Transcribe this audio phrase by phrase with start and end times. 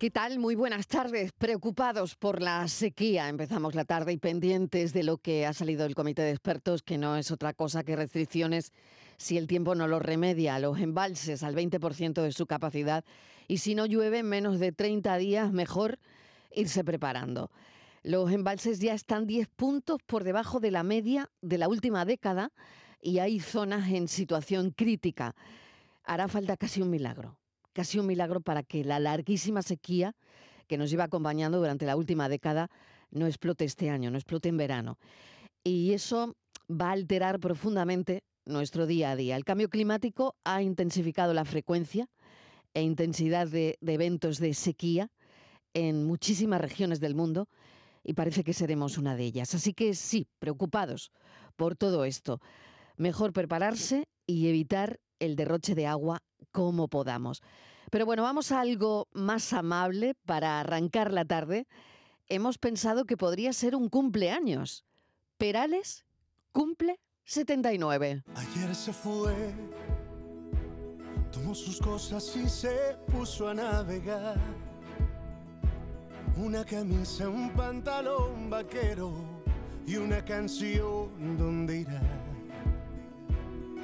[0.00, 0.38] ¿Qué tal?
[0.38, 1.30] Muy buenas tardes.
[1.32, 3.28] Preocupados por la sequía.
[3.28, 6.96] Empezamos la tarde y pendientes de lo que ha salido del comité de expertos, que
[6.96, 8.72] no es otra cosa que restricciones
[9.18, 13.04] si el tiempo no lo remedia, los embalses al 20% de su capacidad
[13.46, 15.98] y si no llueve en menos de 30 días, mejor
[16.50, 17.50] irse preparando.
[18.02, 22.52] Los embalses ya están 10 puntos por debajo de la media de la última década
[23.02, 25.34] y hay zonas en situación crítica.
[26.04, 27.39] Hará falta casi un milagro
[27.72, 30.14] casi un milagro para que la larguísima sequía
[30.66, 32.70] que nos lleva acompañando durante la última década
[33.10, 34.98] no explote este año, no explote en verano.
[35.64, 36.36] Y eso
[36.70, 39.36] va a alterar profundamente nuestro día a día.
[39.36, 42.08] El cambio climático ha intensificado la frecuencia
[42.72, 45.10] e intensidad de, de eventos de sequía
[45.74, 47.48] en muchísimas regiones del mundo
[48.02, 49.54] y parece que seremos una de ellas.
[49.54, 51.10] Así que sí, preocupados
[51.56, 52.40] por todo esto.
[52.96, 57.42] Mejor prepararse y evitar el derroche de agua como podamos.
[57.90, 61.66] Pero bueno, vamos a algo más amable para arrancar la tarde.
[62.28, 64.84] Hemos pensado que podría ser un cumpleaños.
[65.38, 66.04] Perales
[66.52, 68.22] cumple 79.
[68.34, 69.34] Ayer se fue,
[71.32, 74.38] tomó sus cosas y se puso a navegar.
[76.36, 79.12] Una camisa, un pantalón vaquero
[79.86, 81.36] y una canción.
[81.36, 82.00] ¿Dónde irá?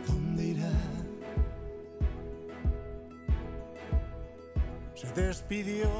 [0.06, 0.95] ¿Dónde irá?
[4.96, 5.90] Se despidió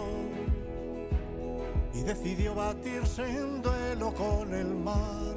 [1.92, 5.34] y decidió batirse en duelo con el mar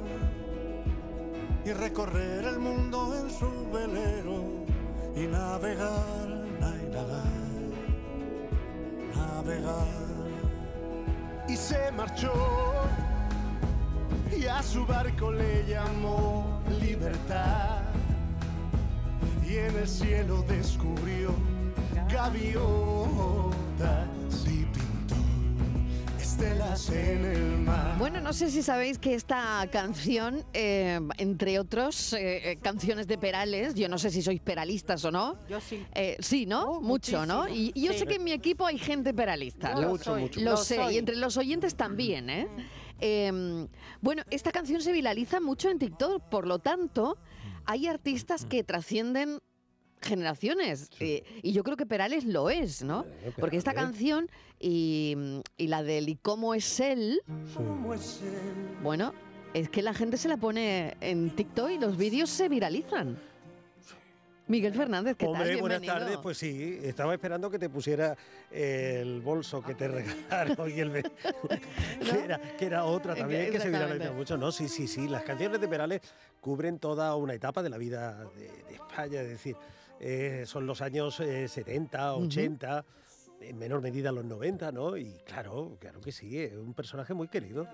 [1.66, 4.64] y recorrer el mundo en su velero
[5.14, 7.24] y navegar, navegar,
[9.14, 9.86] navegar.
[11.46, 12.32] Y se marchó
[14.34, 17.82] y a su barco le llamó libertad
[19.46, 21.49] y en el cielo descubrió
[22.12, 24.08] gaviotas
[24.46, 25.14] y pintó
[26.20, 27.96] estelas en el mar.
[27.98, 33.18] Bueno, no sé si sabéis que esta canción, eh, entre otros eh, eh, canciones de
[33.18, 35.36] Perales, yo no sé si sois peralistas o no.
[35.48, 35.84] Yo sí.
[35.94, 36.62] Eh, sí, ¿no?
[36.64, 37.48] Oh, mucho, ¿no?
[37.48, 38.00] Y, yo Sí.
[38.00, 39.74] sé que en mi equipo hay gente peralista.
[39.74, 40.94] Yo lo Lo- soy, Lo lo sé, soy.
[40.94, 42.48] y entre los oyentes también, ¿eh?
[43.02, 43.66] Eh,
[44.00, 47.16] bueno, esta canción se viraliza mucho en TikTok, por lo tanto,
[47.64, 49.40] hay artistas que trascienden
[50.00, 53.04] generaciones eh, y yo creo que Perales lo es, ¿no?
[53.38, 55.16] Porque esta canción y,
[55.56, 57.20] y la del ¿y cómo es él?
[57.54, 58.78] ¿Cómo es él?
[58.82, 59.14] Bueno,
[59.54, 63.18] es que la gente se la pone en TikTok y los vídeos se viralizan.
[64.46, 65.60] Miguel Fernández, ¿qué Hombre, tal?
[65.60, 66.18] buenas tardes.
[66.20, 68.16] Pues sí, estaba esperando que te pusiera
[68.50, 70.90] el bolso que te regalaron y el
[72.10, 74.36] que, era, que era otra también que se viraliza mucho.
[74.36, 75.06] No, sí, sí, sí.
[75.06, 76.00] Las canciones de Perales
[76.40, 79.20] cubren toda una etapa de la vida de, de España.
[79.20, 79.54] Es decir,
[80.00, 82.84] eh, son los años eh, 70, 80.
[83.42, 84.98] En menor medida los 90, ¿no?
[84.98, 87.66] Y claro, claro que sí, es un personaje muy querido.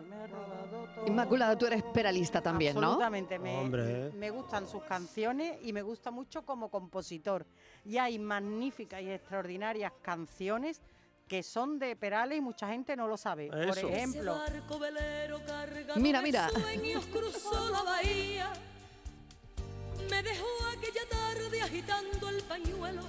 [1.07, 2.83] Inmaculada, tú eres peralista también, ¿no?
[2.83, 3.39] Absolutamente.
[3.39, 4.13] Me, Hombre.
[4.13, 7.47] me gustan sus canciones y me gusta mucho como compositor.
[7.85, 10.81] Y hay magníficas y extraordinarias canciones
[11.27, 13.49] que son de Perales y mucha gente no lo sabe.
[13.49, 13.89] Por Eso.
[13.89, 14.39] ejemplo,
[15.97, 16.49] Mira, mira.
[16.51, 18.53] sueños cruzó la bahía.
[20.09, 20.66] Me dejó aquella tarde
[21.77, 23.03] agitando el pañuelo,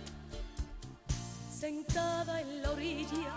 [1.49, 3.33] sentada en la orilla.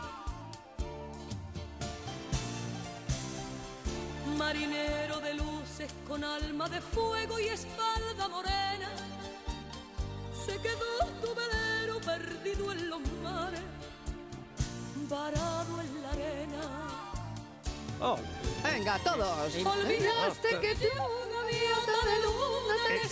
[4.37, 8.91] Marinero de luces con alma de fuego y espalda morena,
[10.45, 13.61] se quedó tu velero perdido en los mares,
[15.09, 16.63] varado en la arena.
[18.01, 18.19] Oh,
[18.65, 19.55] Venga, todos.
[19.55, 20.89] Olvidaste que te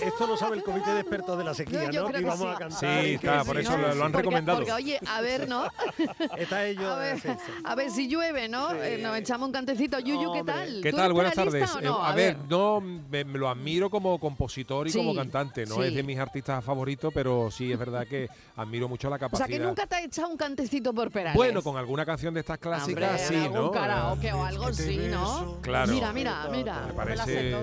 [0.01, 2.09] esto lo sabe el comité de expertos de la sequía, No, yo ¿no?
[2.09, 2.55] creo Y que vamos sí.
[2.55, 2.79] a cantar.
[3.03, 4.59] Sí, y está, por sí, eso lo- han Porque- recomendado.
[4.59, 5.65] Porque, oye, a ver, ¿no?
[6.39, 6.93] Está ello.
[6.93, 7.53] A ver, sí, sí.
[7.65, 8.73] a ver si llueve, ¿no?
[8.75, 9.99] Eh, nos echamos un cantecito.
[9.99, 10.81] Yuyu, ¿qué tal?
[10.83, 11.13] ¿Qué ¿Tú tal?
[11.13, 11.75] Buenas tardes.
[11.75, 11.97] o no?
[11.99, 15.67] Eh, a, ver, no me, me lo admiro como compositor y Sí, como cantante.
[15.67, 15.83] No sí.
[15.83, 19.47] es de mis artistas favoritos, pero sí es verdad que admiro mucho la O capacidad.
[19.49, 21.35] sea, que nunca te ha echado un cantecito por Perales.
[21.37, 23.71] Bueno, con alguna canción de estas Hombre, clásicas, sí, algún ¿no?
[23.73, 25.59] karaoke o algo sí, ¿no?
[25.61, 25.93] Claro.
[25.93, 26.87] Mira, mira, mira.
[26.87, 27.57] Me parece,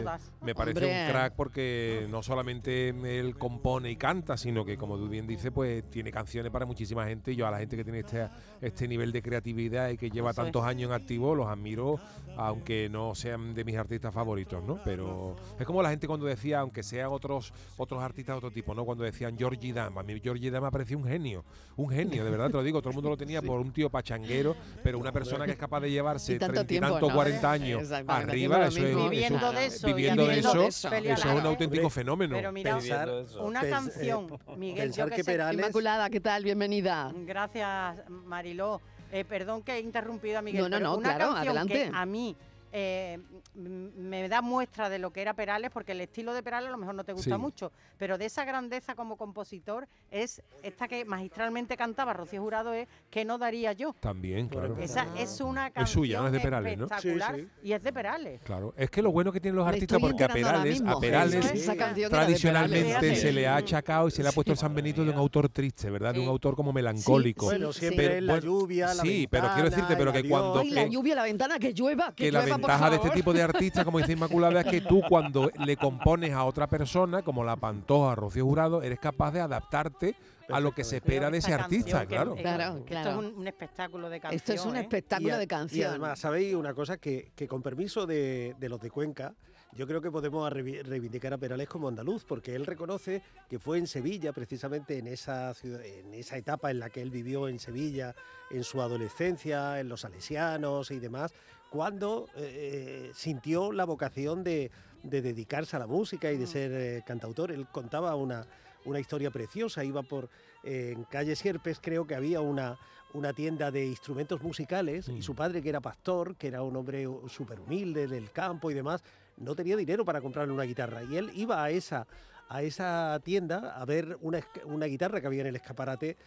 [0.74, 1.06] parece Hombre.
[1.06, 5.52] un crack porque no solamente él compone y canta, sino que, como tú bien dices,
[5.54, 7.32] pues tiene canciones para muchísima gente.
[7.32, 8.28] Y yo a la gente que tiene este,
[8.62, 10.46] este nivel de creatividad y que lleva Eso es.
[10.46, 12.00] tantos años en activo, los admiro,
[12.38, 14.80] aunque no sean de mis artistas favoritos, ¿no?
[14.84, 18.74] Pero es como la gente cuando decía, aunque sean otros otros artistas de otro tipo,
[18.74, 18.86] ¿no?
[18.86, 21.44] Cuando decían Georgie Dam, a mí Georgie Dam me parecía un genio,
[21.78, 23.90] un genio, de verdad te lo digo, todo el mundo lo tenía por un tío
[23.90, 27.08] pachanguero, pero una persona que es capaz de llevarse Y tanto treinta y tiempo, tanto,
[27.10, 27.14] ¿no?
[27.16, 28.96] 40 años arriba, eso es.
[29.10, 31.14] Viviendo eso- de eso, viviendo de eso eso.
[31.14, 32.36] es un auténtico fenómeno.
[32.36, 33.10] Pero mira, Pensar-
[33.40, 36.44] una Pens- canción, eh, Miguel, yo pensar que que sé- Perales- Inmaculada, ¿qué tal?
[36.44, 37.12] Bienvenida.
[37.16, 38.82] Gracias, Mariló.
[39.12, 40.62] Eh, perdón que he interrumpido a Miguel.
[40.64, 41.90] No, no, pero no, una claro, canción adelante.
[41.90, 42.36] Que a mí
[42.78, 43.20] eh,
[43.54, 46.78] me da muestra de lo que era Perales, porque el estilo de Perales a lo
[46.78, 47.42] mejor no te gusta Sí.
[47.42, 52.90] mucho, pero de esa grandeza como compositor es esta que magistralmente cantaba Rocío Jurado, es
[53.10, 53.96] que no daría yo.
[54.02, 54.78] También, claro.
[54.78, 56.86] Esa es una canción Es suya, no es de Perales, ¿no?
[56.86, 57.50] espectacular Sí, sí.
[57.64, 58.42] y es de Perales.
[58.44, 61.46] Claro, es que lo bueno que tienen los artistas, porque a Perales, a Perales.
[61.54, 61.76] Esa
[62.10, 63.22] tradicionalmente Perales.
[63.22, 65.48] se le ha achacado y se le ha puesto el San Benito de un autor
[65.48, 66.14] triste, ¿verdad?
[66.14, 67.46] De un autor como melancólico.
[67.46, 68.14] Bueno, Sí, siempre sí.
[68.16, 71.24] es la lluvia, la sí, pero quiero decirte, pero que cuando- Ay, la lluvia, la
[71.24, 74.68] ventana, que llueva, que, llueva, ventaja de este tipo de artistas, como dice Inmaculada, es
[74.68, 79.32] que tú cuando le compones a otra persona, como la Pantoja, Rocío Jurado, eres capaz
[79.32, 80.16] de adaptarte
[80.50, 82.36] a lo que se espera de ese artista, que- claro.
[82.38, 84.36] eh, Claro, Esto es un, un espectáculo de canción.
[84.38, 84.82] Esto es un ¿eh?
[84.82, 85.90] espectáculo Y a- de Y canción.
[85.90, 86.98] además, ¿sabéis una cosa?
[86.98, 89.34] Que, que con permiso de, de los de Cuenca,
[89.74, 93.88] yo creo que podemos reivindicar a Perales como andaluz, porque él reconoce que fue en
[93.88, 98.16] Sevilla, precisamente en esa, ciudad, en esa etapa en la que él vivió en Sevilla,
[98.52, 101.34] en su adolescencia, en los salesianos y demás,
[101.70, 104.72] cuando eh, sintió la vocación de,
[105.04, 107.52] de dedicarse a la música y de ser eh, cantautor.
[107.52, 108.46] Él contaba una,
[108.86, 110.30] una historia preciosa, iba por
[110.64, 112.78] eh, en calle Sierpes, creo que había una,
[113.14, 115.22] una tienda de instrumentos musicales y Mm.
[115.22, 119.04] su padre, que era pastor, que era un hombre súper humilde del campo y demás,
[119.38, 121.04] no tenía dinero para comprarle una guitarra.
[121.04, 122.08] Y él iba a esa,
[122.50, 126.18] a esa tienda a ver una, guitarra que había en el escaparate eh,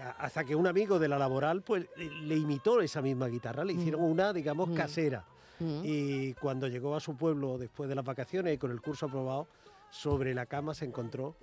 [0.00, 4.02] hasta que un amigo de la laboral pues le, imitó esa misma guitarra, le hicieron
[4.02, 4.74] una, digamos, Mm.
[4.74, 5.24] casera.
[5.58, 5.80] Mm.
[5.84, 9.48] Y cuando llegó a su pueblo después de las vacaciones y con el curso aprobado,
[9.90, 11.36] sobre la cama se encontró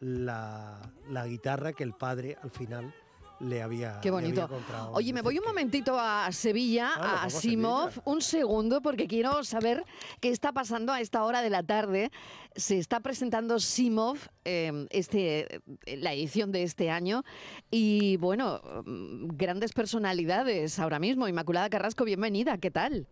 [0.00, 2.94] la, la guitarra que el padre al final
[3.40, 4.48] le había, Qué le había bonito.
[4.48, 4.92] comprado.
[4.92, 9.84] Oye, me voy un momentito a Sevilla, Ah, a Simov, un segundo, porque quiero saber
[10.20, 12.10] qué está pasando a esta hora de la tarde.
[12.56, 15.56] Se está presentando Simov, eh, este,
[15.86, 17.22] eh, la edición de este año,
[17.70, 21.28] y bueno, mm, grandes personalidades ahora mismo.
[21.28, 23.06] Inmaculada Carrasco, bienvenida, ¿qué tal?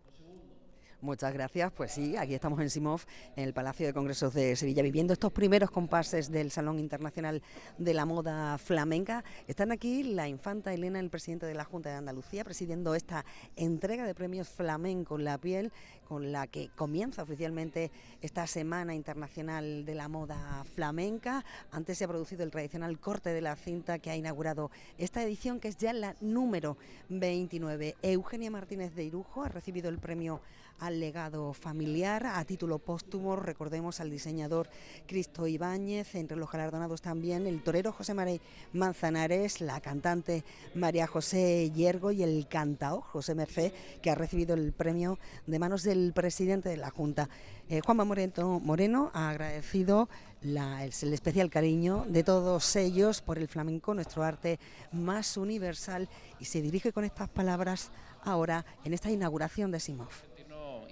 [1.03, 1.71] Muchas gracias.
[1.73, 3.03] Pues sí, aquí estamos en Simov,
[3.37, 7.43] en el Palacio de Congresos de Sevilla, viviendo estos primeros compases del Salón Internacional
[7.77, 9.23] de la Moda Flamenca.
[9.47, 13.27] Están aquí la infanta Elena, el presidente de la Junta de Andalucía, presidiendo esta
[13.57, 15.71] entrega de premios Flamenco en la piel,
[16.09, 17.91] con la que comienza oficialmente
[18.23, 21.45] esta Semana Internacional de la Moda Flamenca.
[21.73, 25.61] Antes se ha producido el tradicional corte de la cinta que ha inaugurado esta edición,
[25.61, 26.79] que es ya la número
[27.11, 27.97] 29.
[28.01, 30.41] Eugenia Martínez de Irujo ha recibido el premio
[30.79, 32.27] al legado familiar.
[32.27, 34.69] A título póstumo, recordemos al diseñador
[35.07, 38.41] Cristo Ibáñez, entre los galardonados también el torero José María
[38.73, 40.45] Manzanares, la cantante
[40.75, 45.83] María José Yergo y el cantao José Mercé, que ha recibido el premio de manos
[45.83, 47.29] del presidente de la Junta.
[47.69, 50.09] Eh, Juanma Moreno, Moreno ha agradecido
[50.43, 54.61] el, el especial cariño de todos ellos por el flamenco, nuestro arte
[54.93, 56.09] más universal,
[56.39, 57.91] y se dirige con estas palabras
[58.23, 60.36] ahora en esta inauguración de Simov.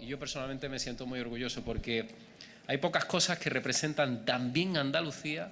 [0.00, 2.08] Y yo personalmente me siento muy orgulloso porque
[2.66, 5.50] hay pocas cosas que representan tan bien Andalucía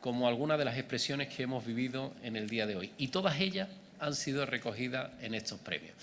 [0.00, 2.92] como algunas de las expresiones que hemos vivido en el día de hoy.
[2.98, 3.68] Y todas ellas
[4.00, 5.94] han sido recogidas en estos premios.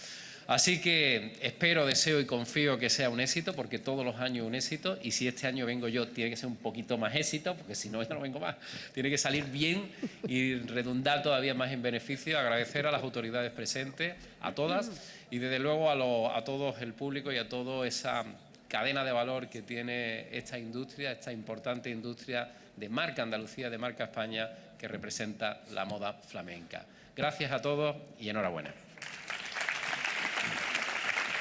[0.50, 4.56] Así que espero, deseo y confío que sea un éxito, porque todos los años un
[4.56, 7.75] éxito, y si este año vengo yo, tiene que ser un poquito más éxito, porque
[7.75, 8.56] si no, yo no vengo más.
[8.92, 9.92] Tiene que salir bien
[10.28, 12.40] y redundar todavía más en beneficio.
[12.40, 14.90] Agradecer a las autoridades presentes, a todas,
[15.30, 18.26] y desde luego a, lo- todos el público y a toda esa
[18.68, 24.06] cadena de valor que tiene esta industria, esta importante industria de marca Andalucía, de marca
[24.06, 26.85] España, que representa la moda flamenca.
[27.16, 28.73] Gracias a todos y enhorabuena.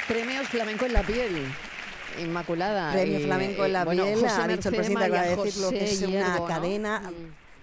[0.08, 1.30] Premios Flamenco en la piel.
[2.22, 2.92] Inmaculada.
[2.92, 5.70] Premio Flamenco en la eh, bueno, piel, José ha dicho el presidente, María de decirlo,
[5.70, 7.00] que es una cadena.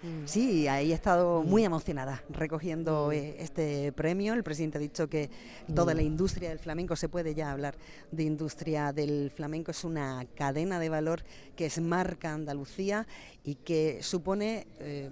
[0.04, 0.28] Mm, mm.
[0.28, 3.14] Sí, ahí he estado muy emocionada recogiendo Mm.
[3.14, 4.34] eh, este premio.
[4.34, 5.30] El presidente ha dicho que
[5.74, 6.06] toda la Mm.
[6.06, 7.76] industria del flamenco, se puede ya hablar
[8.12, 11.24] de industria del flamenco, es una cadena de valor
[11.56, 13.08] que es marca Andalucía
[13.44, 14.68] y que supone...
[14.80, 15.10] eh,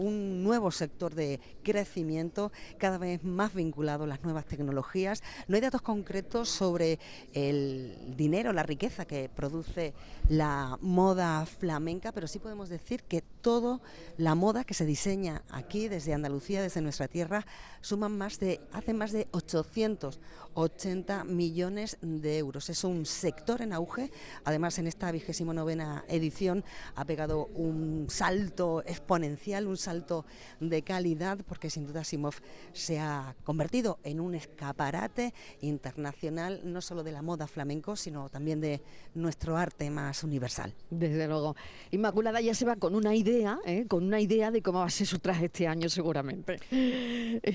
[0.00, 5.22] un nuevo sector de crecimiento cada vez más vinculado a las nuevas tecnologías.
[5.46, 6.98] No hay datos concretos sobre
[7.34, 9.92] el dinero, la riqueza que produce
[10.28, 13.80] la moda flamenca, pero sí podemos decir que todo
[14.16, 17.46] la moda que se diseña aquí desde Andalucía, desde nuestra tierra,
[17.80, 22.68] suman más de hace más de 880 millones de euros.
[22.68, 24.10] Es un sector en auge.
[24.44, 30.26] Además, en esta vigésimo novena edición ha pegado un salto exponencial, un salto
[30.60, 32.34] de calidad, porque sin duda Simov
[32.72, 38.60] se ha convertido en un escaparate internacional, no solo de la moda flamenco, sino también
[38.60, 38.82] de
[39.14, 40.74] nuestro arte más universal.
[40.90, 41.56] Desde luego.
[41.90, 43.86] Inmaculada ya se va con un aire idea, ¿eh?
[43.88, 46.58] con una idea de cómo va a ser su traje este año seguramente.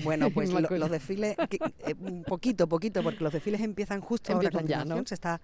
[0.04, 4.32] Bueno, pues lo- los desfiles, que- eh, un poquito, poquito, porque los desfiles empiezan justo
[4.32, 5.04] ahora Empiezan ya, continuación.
[5.04, 5.06] ¿no?
[5.08, 5.40] Se está,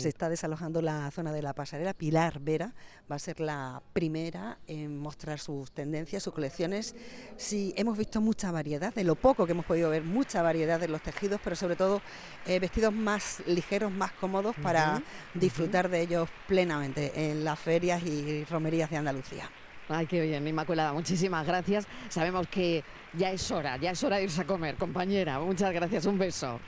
[0.00, 1.94] se está desalojando la zona de la pasarela.
[1.94, 2.74] Pilar Vera
[3.10, 6.94] va a ser la primera en mostrar sus tendencias, sus colecciones.
[7.36, 10.88] Sí, hemos visto mucha variedad, de lo poco que hemos podido ver, mucha variedad de
[10.88, 12.00] los tejidos, pero sobre todo
[12.46, 15.02] eh, vestidos más ligeros, más cómodos para
[15.34, 19.50] disfrutar de ellos plenamente en las ferias y romerías de Andalucía.
[19.88, 21.86] Ay, qué bien, Inmaculada, muchísimas gracias.
[22.08, 25.38] Sabemos que ya es hora, ya es hora de irse a comer, compañera.
[25.38, 26.58] Muchas gracias, un beso.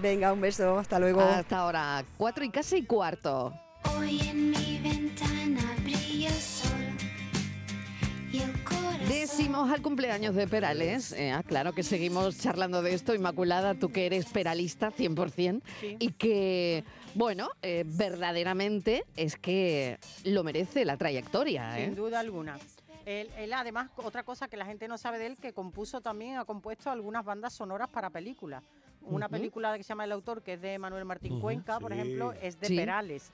[0.00, 1.20] Venga, un beso, hasta luego.
[1.20, 3.52] Hasta ahora, cuatro y casi cuarto.
[3.96, 5.43] Hoy en mi ventana
[9.28, 13.90] Decimos al cumpleaños de Perales, eh, ah, claro que seguimos charlando de esto, Inmaculada, tú
[13.90, 15.96] que eres peralista 100% Sí.
[15.98, 21.80] y que, bueno, eh, verdaderamente es que lo merece la trayectoria.
[21.80, 21.86] ¿eh?
[21.86, 22.58] Sin duda alguna.
[23.06, 26.36] Él, él, además, otra cosa que la gente no sabe de él, que compuso también,
[26.36, 28.62] ha compuesto algunas bandas sonoras para películas.
[29.00, 29.32] Una Ujú.
[29.36, 31.98] película que se llama El Autor, que es de Manuel Martín Ujú, Cuenca, por sí.
[31.98, 32.76] ejemplo, es de Sí.
[32.76, 33.30] Perales.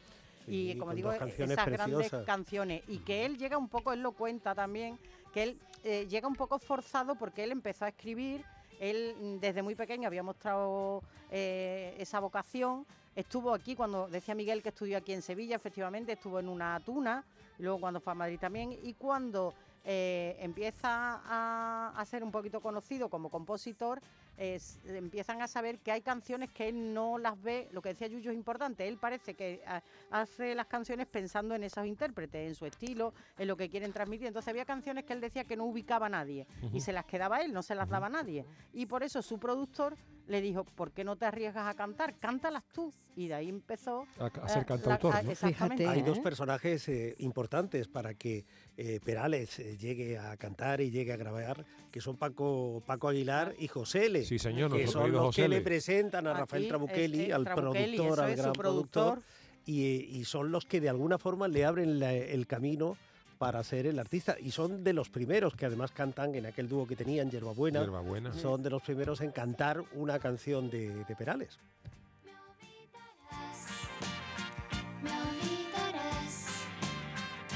[0.47, 2.25] y Sí, como con digo, esas grandes preciosas.
[2.25, 2.82] canciones.
[2.88, 4.99] Y que él llega un poco, él lo cuenta también,
[5.33, 8.45] que él eh, llega un poco forzado porque él empezó a escribir,
[8.81, 14.63] él mm, desde muy pequeño había mostrado eh, esa vocación, estuvo aquí cuando, decía Miguel
[14.63, 17.25] que estudió aquí en Sevilla, efectivamente, estuvo en una tuna,
[17.59, 22.61] luego cuando fue a Madrid también, y cuando eh, empieza a, a ser un poquito
[22.61, 24.01] conocido como compositor,
[24.40, 28.06] es- empiezan a saber que hay canciones que él no las ve, lo que decía
[28.09, 32.54] Yuyo es importante, él parece que ah, hace las canciones pensando en esos intérpretes, en
[32.54, 35.66] su estilo, en lo que quieren transmitir, entonces había canciones que él decía que no
[35.66, 38.87] ubicaba a nadie y se las quedaba él, no se las daba a nadie, y
[38.87, 39.94] por eso su productor
[40.26, 42.16] le dijo, ¿por qué no te arriesgas a cantar?
[42.18, 45.30] Cántalas tú, y de ahí empezó A, a ser eh, la- cantautor, a- ¿no?
[45.32, 45.82] exactamente.
[45.85, 45.99] Fíjate.
[45.99, 46.23] Hay dos ¿eh?
[46.23, 48.44] personajes eh, importantes para que
[48.76, 53.56] eh, Perales eh, llegue a cantar y llegue a grabar, que son Paco, Paco Aguilar
[53.59, 54.25] y José L.
[54.31, 58.37] Sí, señor, que son los que le presentan a Rafael Trabuchelli, al Trabuchelli, productor, al
[58.37, 59.25] gran productor, productor.
[59.67, 62.97] y, eh, y son los que de alguna forma le abren la- el camino
[63.39, 64.37] para ser el artista.
[64.39, 67.81] Y son de los primeros que además cantan en aquel dúo que tenían, Yerbabuena.
[67.81, 68.33] Hierbabuena.
[68.35, 71.59] Son de los primeros en cantar una canción de, de Perales.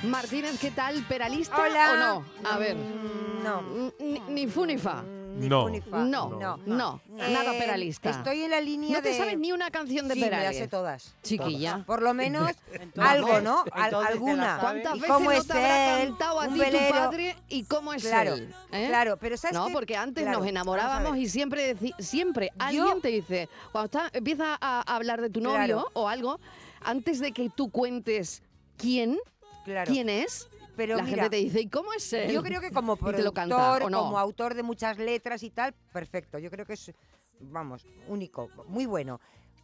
[0.04, 1.02] Martínez, ¿qué tal?
[1.08, 1.92] ¿Peralista Hola.
[1.92, 1.96] o
[2.42, 2.48] no?
[2.50, 2.76] A ver.
[2.76, 3.62] Mm, No.
[3.62, 4.64] Mm, Ni, ni fu
[5.34, 5.62] ni No.
[5.64, 5.98] fu ni fa.
[6.04, 6.56] No, no.
[6.66, 8.10] no, nada Eh, peralista.
[8.10, 9.18] Estoy en la línea no te de...
[9.18, 10.46] sabes ni una canción de sí, me Perales.
[10.50, 11.14] las sé todas.
[11.22, 11.82] Chiquilla.
[11.86, 13.64] Por lo menos Entonces- algo, ¿no?
[13.72, 14.58] Al- te alguna.
[14.60, 16.08] ¿Cuántas ¿Y veces cómo no es te habrá él?
[16.08, 18.54] cantado a Un ti tu padre y cómo es Claro, él?
[18.72, 18.86] ¿eh?
[18.88, 23.48] claro, pero ¿sabes No, porque antes Claro, nos enamorábamos y siempre siempre alguien te dice,
[23.72, 25.90] cuando está, empieza a hablar de tu novio Claro.
[25.94, 26.40] o algo,
[26.82, 28.42] antes de que tú cuentes
[28.76, 29.18] quién,
[29.64, 29.90] Claro.
[29.90, 32.32] quién es, Pero la mira, gente te dice, ¿y cómo es él?
[32.32, 34.02] Yo creo que como canta, productor, ¿o no?
[34.04, 36.38] como autor de muchas letras y tal, perfecto.
[36.38, 36.92] Yo creo que es,
[37.40, 39.20] vamos, único, muy bueno.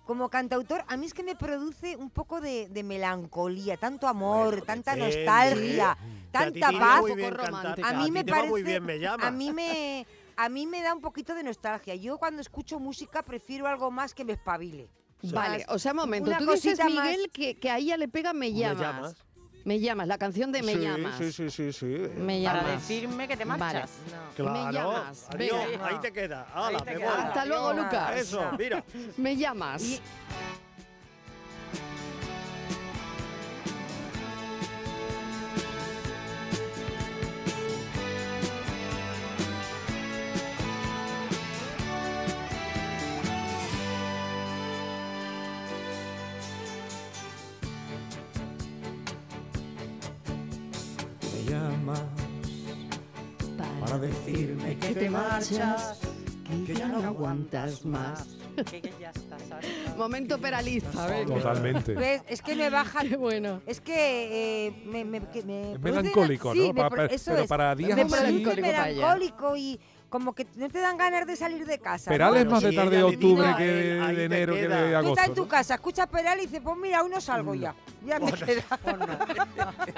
[0.07, 4.49] Como cantautor, a mí es que me produce un poco de, de melancolía, tanto amor,
[4.49, 5.25] Bueno, tanta depende.
[5.25, 7.00] nostalgia, te tanta paz.
[7.00, 7.88] poco romántica.
[7.88, 9.26] A mí me parece, muy bien, me llama.
[9.26, 10.05] a mí me,
[10.37, 11.95] a mí me da un poquito de nostalgia.
[11.95, 14.88] Yo cuando escucho música prefiero algo más que me espabile.
[15.23, 18.09] Vale, o sea, momento, una tú dices, cosita más- Miguel, que, que a ella le
[18.09, 18.79] pega Me llamas.
[18.79, 19.17] Me llamas.
[19.64, 21.17] Me llamas, la canción de Me sí, llamas.
[21.19, 21.87] Sí, sí, sí, sí.
[22.17, 22.88] Me Para llamas.
[22.88, 23.59] decirme que te Vale.
[23.59, 23.90] marchas.
[24.35, 24.52] Claro.
[24.52, 25.26] Me llamas.
[25.31, 25.87] Adiós, Venga.
[25.87, 26.47] ahí te queda.
[26.55, 27.11] Hala, Ahí te me queda.
[27.14, 27.23] voy.
[27.25, 27.73] Hasta luego.
[27.75, 28.17] Lucas.
[28.17, 28.85] Eso, mira.
[29.19, 29.83] Me llamas.
[29.83, 30.00] Y-
[55.50, 55.99] te marchas,
[56.66, 58.26] que ya no aguantas más.
[58.71, 59.95] Que, que ya estás harta.
[59.97, 60.90] Momento peralista.
[61.25, 61.95] Totalmente.
[61.95, 62.23] ¿Ves?
[62.28, 63.62] Es que me baja Qué bueno.
[63.66, 66.73] Es que eh, me, me, que me Es produce melancólico, sí, ¿no?
[66.75, 67.49] me pro- pe- eso pero es.
[67.49, 68.11] para días me así-
[68.42, 69.80] produce melancólico y
[70.11, 72.11] como que no te dan ganas de salir de casa.
[72.11, 72.14] ¿no?
[72.14, 75.11] Perales Bueno, más de tarde de octubre que de enero que de Tú agosto.
[75.12, 75.49] estás en tu ¿no?
[75.49, 77.75] casa, escuchas Peral y dices, pues mira, aún no salgo ya.
[78.05, 78.64] Ya me queda.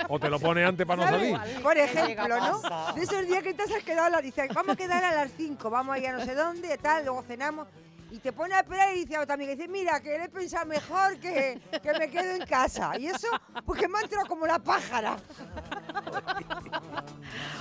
[0.09, 1.37] O te lo pone antes para no salir.
[1.63, 2.93] Por ejemplo, ¿no?
[2.93, 5.31] De esos días que te has quedado a la dice, vamos a quedar a las
[5.37, 7.67] 5, vamos a ir a no sé dónde, tal, luego cenamos.
[8.13, 10.29] Y te pone a esperar y dice a otra amiga, dice, mira, que le he
[10.29, 12.93] pensado mejor que, que me quedo en casa.
[12.99, 13.27] Y eso,
[13.65, 15.17] pues que me ha entrado como la pájara.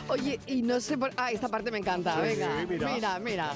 [0.09, 1.09] Oye, y no sé por...
[1.15, 2.65] Ah, esta parte me encanta, Sí, venga.
[2.67, 2.89] mira.
[2.93, 3.51] mira, mira.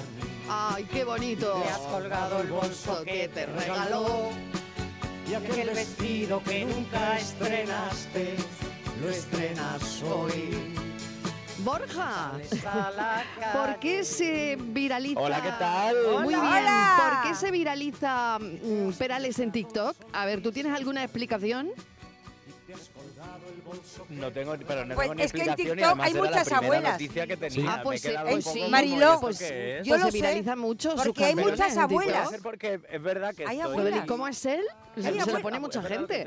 [0.48, 1.58] Ay, qué bonito.
[1.62, 4.30] Le has colgado el bolso que te regaló
[5.28, 8.36] y aquel vestido que nunca estrenaste.
[9.02, 10.74] lo estrenas hoy.
[11.66, 12.30] Borja,
[13.52, 15.18] ¿por qué se viraliza?
[15.18, 15.96] Hola, ¿qué tal?
[16.22, 16.62] Muy Hola, bien.
[16.62, 16.96] hola.
[16.96, 19.96] ¿Por qué se viraliza mm, Perales en TikTok?
[20.12, 21.72] A ver, ¿tú tienes alguna explicación?
[24.10, 26.92] No tengo, pero no Pues tengo ni es que en TikTok hay muchas abuelas.
[26.92, 27.40] noticia que Sí.
[27.40, 27.72] tenía.
[27.74, 28.64] Ah, pues quedado sí, pues sí.
[28.70, 29.46] Mariló, ¿esto pues yo
[29.94, 32.30] pues lo se sé, mucho porque hay muchas abuelas.
[32.42, 34.06] Porque es verdad que Hay estoy- abuelas.
[34.06, 34.62] ¿Cómo es él?
[34.94, 35.42] Se, Hay se lo abuelas.
[35.42, 36.24] pone mucha gente.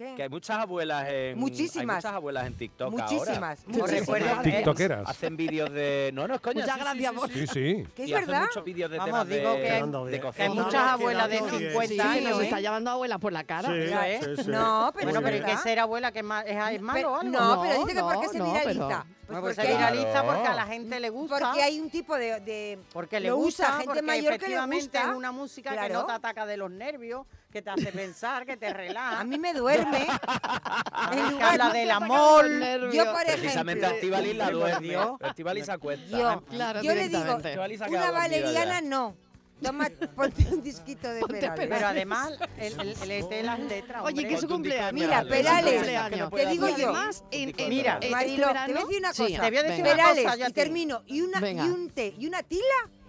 [0.00, 0.14] ¿Qué?
[0.16, 1.96] que hay muchas abuelas en Muchísimas.
[1.96, 3.58] hay muchas abuelas en TikTok Muchísimas.
[3.60, 3.60] ahora.
[3.66, 4.42] Muchísimas.
[4.42, 5.08] que TikTokeras.
[5.10, 6.60] Hacen vídeos de no, no es coña.
[6.62, 7.34] Muchas sí, sí, gracias, sí, Borja.
[7.34, 7.40] sí.
[7.40, 7.86] Sí, sí.
[7.94, 8.42] Que es y hacen verdad.
[8.46, 10.44] muchos vídeos de Vamos, temas digo de, que hay- de que cocina.
[10.44, 11.70] hay muchas abuelas de quedando bien.
[11.72, 12.44] 50 Sí, años, nos ¿eh?
[12.44, 13.68] está llamando abuela por la cara.
[13.68, 14.20] Sí, ¿eh?
[14.36, 14.50] sí, sí.
[14.50, 15.56] No, pero Bueno, pero ¿y verdad.
[15.56, 17.30] qué ser abuela que es, ma- es, es malo o algo?
[17.30, 19.04] No, No, pero dice que no, por qué se no, viraliza.
[19.26, 21.38] pero- Pues se porque, hay, viraliza porque a la gente le gusta.
[21.38, 24.28] porque hay un tipo de, de- Porque le lo gusta, usa gente porque mayor que
[24.30, 25.10] le efectivamente gusta.
[25.10, 25.94] es una música que Claro.
[25.94, 29.20] no te ataca de los nervios, que te hace pensar, que te relaja.
[29.20, 30.06] A mí me duerme.
[31.12, 32.46] en que habla del amor.
[32.92, 35.64] Yo, por Precisamente ejemplo, Estíbaliz la duerme.
[35.64, 36.18] Se acuesta.
[36.18, 38.86] yo, Claro, yo le digo, se una valeriana ya.
[38.88, 39.14] no.
[39.62, 41.68] Toma, ponte un disquito de Ponte Perales.
[41.68, 44.02] Pero además, el, el, el este de las letras.
[44.02, 44.28] Oye, hombre.
[44.28, 44.92] que es su cumpleaños.
[44.92, 45.82] Mira, Perales.
[45.84, 46.74] Perales, te digo yo.
[46.74, 48.14] además, en, en- Mira, este te
[48.44, 49.40] voy a decir una Sí, cosa.
[49.42, 49.94] Te voy a decir venga.
[49.94, 51.66] una Perales, cosa, y te- termino, y, una, Venga.
[51.66, 52.62] y un té y una tila,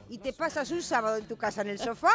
[0.09, 2.11] y te pasas un sábado en tu casa en el sofá,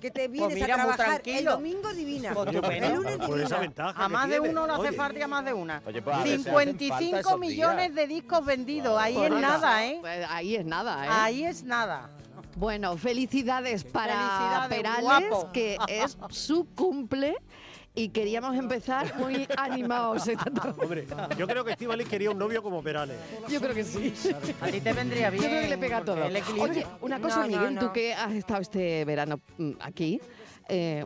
[0.00, 2.32] que te vienes mira, a trabajar el domingo divina.
[2.34, 3.58] Pues el lunes Por esa divina.
[3.58, 5.82] ventaja A más de uno le hace Oye, falta y a más de una.
[5.84, 8.96] Oye, pues a veces hacen falta 55 esos millones de discos vendidos.
[9.00, 9.98] Ahí es nada, ¿eh?
[10.00, 11.08] Pues ahí es nada, ¿eh?
[11.10, 12.10] Ahí es nada.
[12.56, 14.14] Bueno, felicidades para
[14.68, 15.52] Felicidades, Perales, guapo.
[15.52, 17.34] que es su cumple.
[17.94, 20.82] Y queríamos empezar muy animados esta tarde.
[20.82, 21.06] Hombre,
[21.36, 23.18] yo creo que Estivaliz quería un novio como Perales.
[23.50, 24.14] Yo creo que sí.
[24.62, 25.42] A ti te vendría bien.
[25.42, 26.24] Yo creo que le pega todo.
[26.58, 30.18] Oye, una cosa, No, no, Miguel, tú que has estado este verano mm, aquí,
[30.70, 31.04] eh,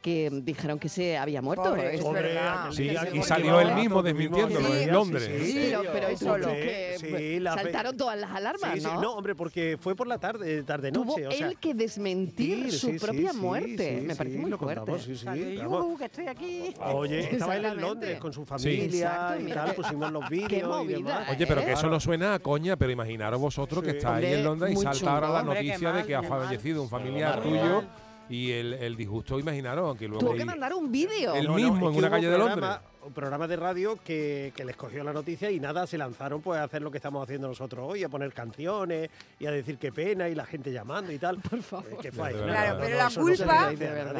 [0.00, 1.64] que dijeron que se había muerto.
[1.64, 2.70] Pobre, Es Hombre, verdad.
[2.72, 5.30] Sí, y salió él mismo desmintiéndolo sí, en Londres.
[5.42, 5.72] sí, sí.
[5.92, 6.46] Pero, tú, solo.
[6.48, 9.00] que Sí, la fe- saltaron todas las alarmas, Sí, sí, ¿no?
[9.00, 11.26] no, hombre, porque fue por la tarde, tarde Tuvo noche.
[11.26, 13.98] o sea, él que desmentir sí, su propia sí, muerte.
[14.00, 14.80] sí, Me parece sí, muy lo fuerte.
[14.80, 15.82] contamos, sí, sí, vamos.
[15.84, 16.74] "Yujú, que estoy aquí.
[16.94, 17.80] Oye, estaba él en.
[17.80, 21.28] Londres con su familia y tal, pusimos los vídeos y movida, demás.
[21.28, 21.32] ¿eh?
[21.36, 24.72] Oye, pero que eso no suena a coña, pero imaginaros vosotros que estáis en Londres
[24.72, 27.84] y salta ahora la noticia de que ha fallecido un familiar tuyo
[28.30, 30.20] y el, el disgusto, imaginaros, aunque luego...
[30.24, 31.34] Tuvo que mandar un vídeo.
[31.34, 32.90] El No, no, mismo es en que una calle de programa- Londres.
[33.02, 36.60] Un programa de radio que, que les cogió la noticia y nada, se lanzaron pues
[36.60, 39.08] a hacer lo que estamos haciendo nosotros hoy, a poner canciones
[39.38, 41.38] y a decir qué pena y la gente llamando y tal.
[41.50, 41.88] Por favor.
[42.02, 42.44] Verdad.
[42.44, 43.54] Claro, No, pero no, la no le culpa,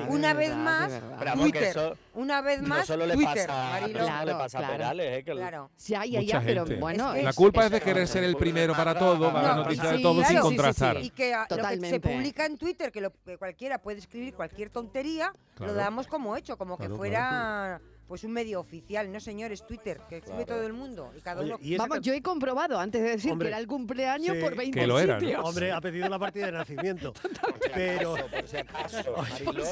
[0.08, 1.62] una vez verdad, más, Twitter.
[1.64, 3.98] eso Una vez no más, solo le Twitter, pasa, no Marilo.
[4.00, 4.70] solo le Claro, pasa a.
[4.70, 5.70] Perales, eh, que Claro.
[5.86, 6.80] Ya, ya, Mucha ya, pero gente.
[6.80, 7.14] bueno.
[7.14, 9.62] Es La culpa es es- de querer ser el primero para todo, dar la No,
[9.64, 10.96] noticia de todo sin contrastar.
[11.02, 14.70] Y que, a- lo que se publica en Twitter, que, que cualquiera puede escribir cualquier
[14.70, 17.78] tontería, lo damos como hecho, como que fuera
[18.10, 19.12] pues un medio oficial.
[19.12, 20.58] No, señores, Twitter, que escribe Claro.
[20.58, 21.12] todo el mundo.
[21.16, 21.58] Y cada Oye, uno...
[21.62, 24.42] y Vamos, yo he comprobado antes de decir Hombre, que era el cumpleaños sí.
[24.42, 25.18] por 20 Que lo era.
[25.44, 27.12] Hombre, ha pedido la partida de nacimiento.
[27.72, 29.62] Pero, por si acaso, por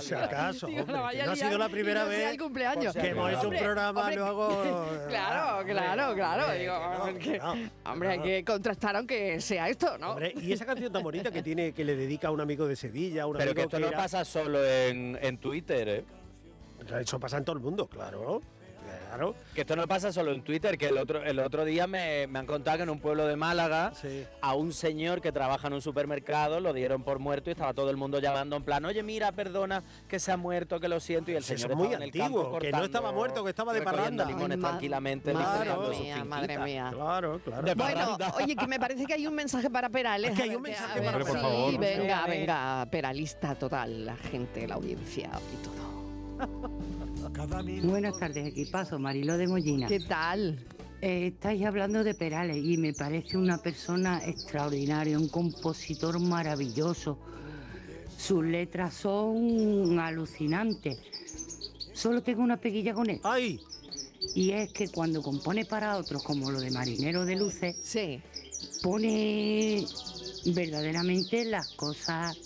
[0.00, 2.94] si acaso, si que no ha sido la primera no vez el cumpleaños.
[2.94, 4.86] que hemos hecho un programa hombre, luego.
[5.08, 6.42] Claro, claro, claro.
[6.44, 10.10] Hombre, Digo, que no, que- que no, hombre, hay que contrastar aunque sea esto, ¿no?
[10.12, 12.76] Hombre, y esa canción tan bonita que tiene que le dedica a un amigo de
[12.76, 16.04] Sevilla, un Pero amigo que esto no era- pasa solo en, en Twitter, ¿eh?
[17.00, 18.40] Eso pasa en todo el mundo, claro.
[19.08, 19.34] Claro.
[19.54, 22.38] Que esto no pasa solo en Twitter, que el otro, el otro día me, me
[22.38, 24.24] han contado que en un pueblo de Málaga Sí.
[24.40, 27.90] a un señor que trabaja en un supermercado lo dieron por muerto y estaba todo
[27.90, 31.30] el mundo llamando en plan, oye mira, perdona, que se ha muerto, que lo siento,
[31.30, 33.12] y el Eso es señor muy estaba en el campo antiguo, que no cortando- estaba
[33.12, 34.24] muerto, que estaba de parranda.
[34.24, 35.32] limones Ay, tranquilamente.
[35.34, 36.90] madre mía, madre mía.
[36.92, 37.62] Claro, claro.
[37.62, 40.30] De Bueno, oye, que me parece que hay un mensaje para Perales.
[40.30, 41.52] Es que hay un mensaje ver, para sí, Perales.
[41.52, 41.78] Favor.
[41.80, 46.01] venga, venga, peralista total, la gente, la audiencia y todo.
[47.84, 48.98] Buenas tardes, equipazo.
[48.98, 49.86] Marilo de Mollina.
[49.86, 50.58] ¿Qué tal?
[51.00, 57.18] Eh, estáis hablando de Perales y me parece una persona extraordinaria, un compositor maravilloso.
[58.16, 60.98] Sus letras son alucinantes.
[61.92, 63.20] Solo tengo una peguilla con él.
[63.24, 63.60] ¡Ay!
[64.34, 68.20] Y es que cuando compone para otros, como lo de Marinero de Luces, Sí.
[68.82, 69.84] pone
[70.46, 72.36] verdaderamente las cosas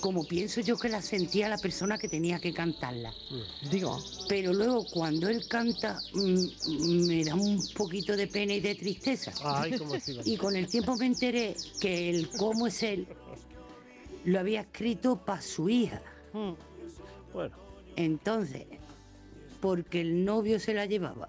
[0.00, 3.14] como pienso yo que las sentía la persona que tenía que cantarlas.
[3.70, 8.74] Digo, Pero luego cuando él canta mm, me da un poquito de pena y de
[8.74, 9.32] tristeza.
[9.44, 13.06] ¡Ay, cómo estoy Y con el tiempo me enteré que el cómo es él
[14.24, 16.02] lo había escrito para su hija.
[16.32, 16.52] Mm.
[17.32, 17.56] Bueno,
[17.94, 18.66] Entonces,
[19.60, 21.28] porque el novio se la llevaba.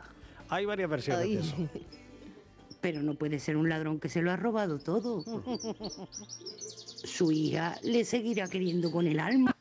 [0.50, 1.56] hay varias versiones ay, de eso.
[2.82, 5.24] Pero no puede ser un ladrón que se lo ha robado todo.
[7.08, 9.57] Su hija le seguirá queriendo con el alma.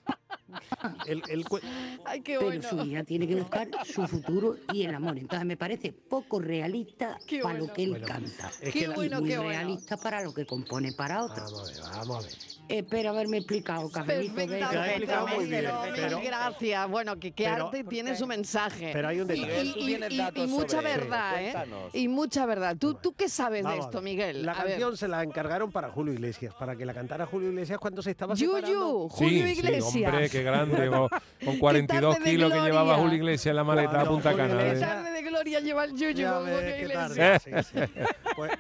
[2.05, 2.69] Ay, qué pero bueno.
[2.69, 5.19] su hija tiene que buscar su futuro y el amor.
[5.19, 7.67] Entonces me parece poco realista Qué para bueno.
[7.69, 8.51] lo que él Bueno, canta.
[8.61, 9.51] es que bueno, muy qué bueno.
[9.51, 11.53] realista para lo que compone para otros.
[11.53, 12.37] Vamos a ver, vamos a ver.
[12.69, 16.91] Espero haberme explicado, ha Perfectamente, explicado muy bien, no, mil pero- gracias.
[16.91, 18.91] Bueno, que, que pero- arte tiene su mensaje.
[18.93, 20.41] Pero hay un Y- detalle.
[20.43, 21.53] y, mucha verdad, ¿eh?
[21.53, 21.95] cuéntanos.
[21.95, 22.77] Y mucha verdad.
[22.77, 24.03] ¿Tú, tú qué sabes de Vamos esto.
[24.03, 24.45] Miguel?
[24.45, 24.73] La A ver.
[24.73, 28.11] canción se la encargaron para Julio Iglesias, para que la cantara Julio Iglesias cuando se
[28.11, 29.09] estaba Yuyu, separando.
[29.11, 29.93] Julio sí, Iglesias.
[29.93, 30.89] Sí, hombre, qué grande.
[30.89, 31.09] Con,
[31.45, 32.97] con 42 tarde de kilos que llevaba.
[32.97, 34.59] Julio Iglesias en la maleta a Punta Cana.
[34.59, 34.81] Qué ¿eh?
[34.81, 37.45] Tarde de gloria lleva el Yuyu con Julio Iglesias.
[37.45, 38.03] tarde, sí, sí.
[38.35, 38.53] Pues,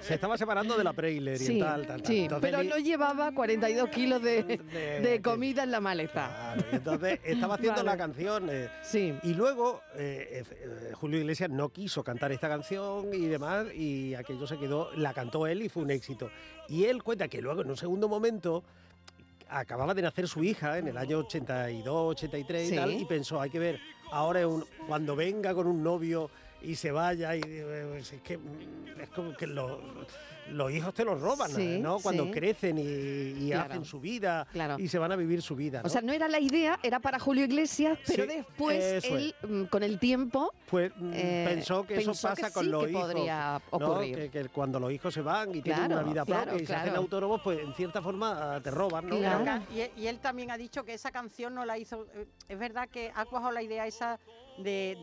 [0.00, 2.06] se estaba separando de la Preiller y Sí, tal, tal, tal.
[2.06, 6.54] sí, Entonces pero no llevaba 42 kilos de, de- de comida en la maleta.
[6.54, 7.90] Claro, entonces estaba haciendo Vale.
[7.90, 8.48] la canción.
[8.50, 9.14] eh, Sí.
[9.22, 14.46] y luego eh, eh, Julio Iglesias no quiso cantar esta canción y demás, y aquello
[14.46, 16.30] se quedó, la cantó él y fue un éxito.
[16.68, 18.64] Y él cuenta que luego en un segundo momento
[19.48, 22.74] acababa de nacer su hija en el año 82, 83 Sí.
[22.74, 23.80] y tal, y pensó, hay que ver,
[24.10, 26.30] ahora un- cuando venga con un novio
[26.64, 29.80] y se vaya, y eh, pues, es que mm, es como que lo-
[30.50, 31.98] los hijos te los roban, Sí, ¿no?
[32.00, 32.30] Cuando sí.
[32.32, 33.70] crecen y, y Claro.
[33.72, 34.76] hacen su vida Claro.
[34.78, 35.80] y se van a vivir su vida.
[35.84, 39.64] O sea, no era la idea, era para Julio Iglesias, pero Sí, después él, mm,
[39.64, 42.90] con el tiempo, pues mm, eh, pensó que eso que pasa con sí los que
[42.90, 43.02] hijos.
[43.04, 43.62] podría.
[44.14, 46.74] Que, que cuando los hijos se van y tienen una vida claro, propia y se
[46.74, 49.16] hacen autónomos, pues en cierta forma ah, te roban, ¿no?
[49.70, 52.06] Y, y él también ha dicho que esa canción no la hizo.
[52.14, 54.18] eh, Es verdad que ha cuajado la idea esa
[54.56, 54.96] de,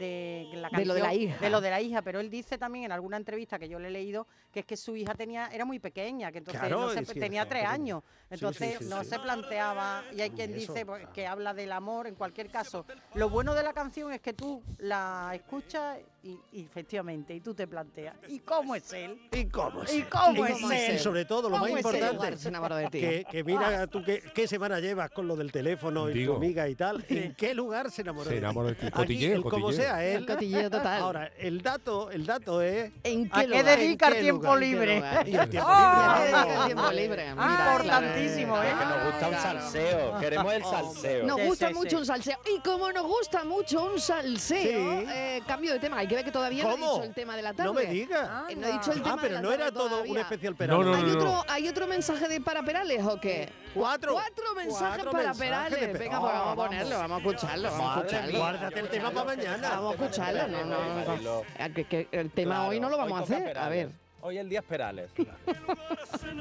[0.51, 1.37] de la De lo de la canción- hija.
[1.39, 3.89] de lo de la hija, pero él dice también en alguna entrevista que yo le
[3.89, 6.89] he leído que es que su hija tenía era muy pequeña, que entonces Claro, no
[6.89, 7.73] se- es que tenía tres pequeña.
[7.73, 9.09] años, Sí, entonces sí, sí, no sí.
[9.09, 11.13] se planteaba y hay quien eso, dice pues, claro.
[11.13, 12.85] que habla del amor en cualquier caso.
[13.15, 17.53] Lo bueno de la canción es que tú la escuchas y, y efectivamente y tú
[17.55, 19.19] te planteas ¿y cómo es él?
[19.31, 19.93] ¿Y cómo es?
[19.93, 20.07] ¿Y él?
[20.10, 20.99] cómo es Y él?
[20.99, 21.77] sobre todo, lo ¿Cómo más él?
[21.77, 22.99] importante, Igual se enamoró de ti.
[22.99, 26.36] que, que mira tú qué, qué semana llevas con lo del teléfono y tu Digo.
[26.36, 28.43] amiga y tal, ¿en qué lugar se enamoró Se de ti?
[28.45, 28.86] enamoró de ti.
[28.86, 29.84] Aquí, Cotilleo, el como cotilleo.
[29.84, 30.25] sea El él.
[30.27, 31.01] cotilleo total.
[31.01, 32.91] Ahora, el dato, el dato es...
[33.03, 33.65] ¿En ¿A qué qué lugar?
[33.77, 34.60] dedica el qué tiempo lugar?
[34.60, 35.03] libre?
[35.25, 36.31] Y el tiempo ¿Y a qué libre.
[36.31, 37.34] dedica el tiempo libre?
[37.34, 38.62] Mira, importantísimo.
[38.63, 38.67] ¿eh?
[38.79, 41.25] Que nos gusta un salseo, queremos el salseo.
[41.25, 42.38] Nos gusta mucho un salseo.
[42.55, 46.03] Y como nos gusta mucho un salseo, eh, cambio de tema.
[46.12, 46.93] Que todavía no he ¿Cómo?
[46.93, 47.63] dicho el tema de la tarde.
[47.69, 48.30] No me digas.
[48.50, 50.12] Eh, no he dicho el Ah, tema de pero la no era todo todavía.
[50.12, 50.86] un especial No, Perales.
[50.86, 53.50] no, ¿Hay, no, otro, ¿Hay otro mensaje de para Perales o qué?
[53.74, 54.13] Cuatro.
[54.13, 56.00] Cuatro mensajes Cuatro para mensajes Perales.
[56.00, 58.38] Venga, pues vamos a ponerlo, vamos a escucharlo, vamos a escucharlo.
[58.39, 59.69] Guárdate el tema para mañana.
[59.69, 60.47] Vamos a escucharlo.
[60.47, 61.41] No, no.
[61.58, 61.69] Ah,
[62.12, 63.58] el tema hoy no lo vamos a hacer.
[63.58, 63.89] A ver,
[64.23, 65.10] Hoy el día es Perales.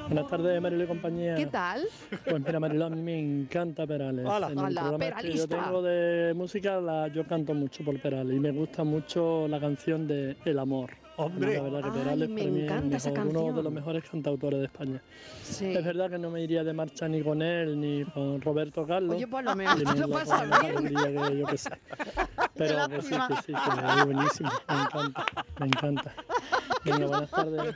[0.08, 1.34] Buenas tardes, Marilo y compañía.
[1.34, 1.82] ¿qué tal?
[2.24, 4.26] Pues mira, Marilo, a mí me encanta Perales.
[4.26, 4.48] Hola.
[4.48, 8.36] En Hola, el programa que yo tengo de música, la, yo canto mucho por Perales
[8.36, 10.90] y me gusta mucho la canción de El Amor.
[11.26, 11.54] Hombre.
[11.56, 13.64] La verdad que Ay, me encanta esa mejor- uno de canción.
[13.64, 15.02] los mejores cantautores de España.
[15.42, 15.66] Sí.
[15.74, 19.14] Es verdad que no me iría de marcha ni con él ni con Roberto Carlos.
[19.16, 20.94] Oye, por lo menos lo con bien.
[21.28, 21.70] que yo que sé.
[22.54, 24.50] Pero que sí, que sí, que es buenísimo.
[24.68, 25.26] Me encanta,
[25.60, 26.14] me encanta.
[26.84, 27.74] Venga, buenas tardes.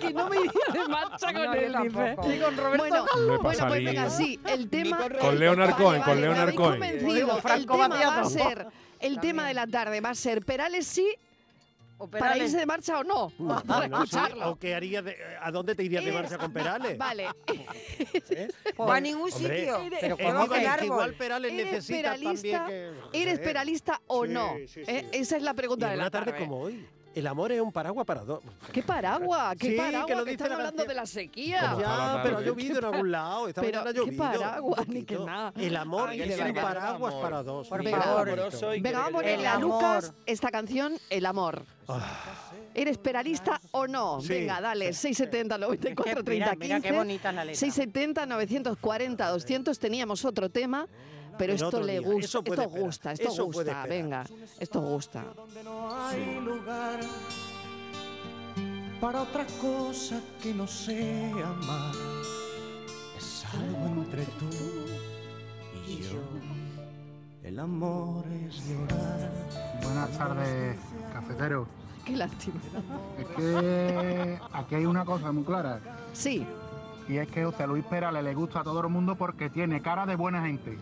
[0.00, 0.50] Que no me iría
[0.82, 2.32] de marcha con No, él, tampoco.
[2.32, 4.98] Y con Roberto Bueno, Hombre, bueno, pues venga, sí, el tema...
[5.20, 6.82] Con Leonard Cohen, vale, con Leonard Cohen.
[6.82, 6.98] El
[7.66, 8.66] tema va a ser,
[9.00, 11.08] el tema de la tarde va a ser Perales sí
[12.00, 14.16] O para irse de marcha o no, No, para no, sí.
[14.16, 14.50] escucharlo.
[14.50, 16.96] ¿O qué harías de- ¿A dónde te irías de marcha con Perales?
[16.96, 17.26] Vale,
[18.30, 18.48] ¿Eh?
[18.76, 19.80] Pues a ningún Hombre, sitio.
[20.00, 22.92] Pero Eh, que igual Perales ¿Eres necesita también que...
[23.12, 24.54] ¿eres peralista o Sí, no?
[24.58, 24.82] sí, sí.
[24.86, 26.44] Eh, Esa es la pregunta de una la tarde tarde.
[26.44, 28.40] como hoy, el amor es un paraguas para dos.
[28.72, 29.56] ¿Qué paraguas?
[29.58, 30.16] ¿Qué Sí, que paraguas?
[30.18, 31.76] lo Que, están la hablando de la sequía.
[31.80, 33.48] Ya, pero ha llovido en algún lado.
[33.48, 34.22] Esta Pero, mañana ha ¿qué llovido.
[34.24, 34.88] un paraguas?
[34.88, 35.52] Ni que nada.
[35.56, 37.22] El amor Ay, es un paraguas Amor.
[37.22, 37.68] para dos.
[37.68, 38.26] Por favor.
[38.80, 41.62] Venga, vamos a que- ponerle a Lucas esta canción, El amor.
[42.74, 44.20] ¿Eres peralista o no?
[44.20, 46.88] Sí, Venga, dale, 670 94 Es que 30 mira, mira 15.
[46.88, 47.58] qué bonita la letra.
[47.58, 50.86] 670 940 200 teníamos otro tema,
[51.38, 52.68] pero En esto le gusta, esto esperar.
[52.68, 54.24] gusta, esto Eso gusta, venga,
[54.58, 55.24] esto gusta.
[55.36, 57.00] donde no hay lugar
[59.00, 61.94] para otra cosa que no sea amar.
[63.16, 64.48] Es algo entre tú
[65.86, 66.20] y yo.
[67.42, 69.30] El amor es llorar.
[69.82, 70.76] Buenas tardes,
[71.12, 71.66] cafetero.
[72.04, 72.60] Qué lástima.
[73.18, 75.80] Es que aquí hay una cosa muy clara.
[76.12, 76.46] Sí,
[77.08, 80.04] Y es que José Luis Perales le gusta a todo el mundo porque tiene cara
[80.06, 80.78] de buena gente.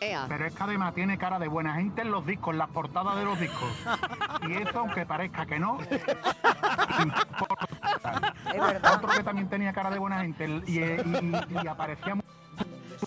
[0.00, 0.26] Ea.
[0.28, 3.16] Pero es que además tiene cara de buena gente en los discos, en las portadas
[3.16, 3.68] de los discos.
[4.48, 5.78] Y eso, aunque parezca que no,
[6.98, 8.34] importa.
[8.54, 8.94] Es verdad.
[8.96, 12.22] Otro que también tenía cara de buena gente y, y- aparecía mu-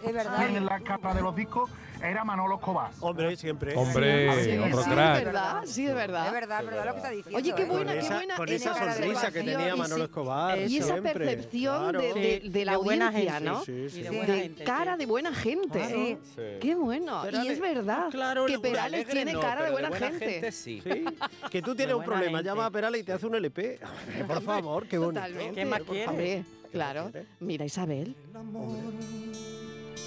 [0.06, 0.38] Es verdad.
[0.40, 1.70] tiene en la capa de los discos
[2.02, 2.92] era Manolo Escobar.
[3.00, 3.76] Hombre, siempre.
[3.78, 5.18] Hombre, Sí, otro sí, crack.
[5.20, 6.26] es verdad, sí, es verdad.
[6.28, 7.38] Es verdad, es verdad lo que está diciendo.
[7.38, 7.66] Oye, qué ¿eh?
[7.66, 10.58] buena, qué buena con esa esa sonrisa que tenía Manolo Escobar.
[10.60, 12.02] Y esa siempre, percepción claro.
[12.02, 13.64] de, de- de la de buena audiencia, gente, ¿no?
[13.64, 14.16] Sí, sí, de sí.
[14.18, 15.00] buena de gente, cara sí.
[15.00, 16.20] de buena gente.
[16.36, 16.58] Sí.
[16.60, 17.22] Qué bueno.
[17.32, 20.52] y es verdad claro, que el- Perales Alegre tiene no, cara de buena, gente.
[20.52, 20.82] sí.
[20.84, 21.06] Sí,
[21.50, 22.50] que tú tienes un problema, gente.
[22.50, 23.80] llama a Perales y te hace un LP.
[24.28, 25.22] Por favor, qué bonito.
[25.22, 25.56] Totalmente.
[25.56, 26.08] ¿Qué más quieres?
[26.10, 27.12] Hombre, claro.
[27.40, 28.14] Mira, Isabel.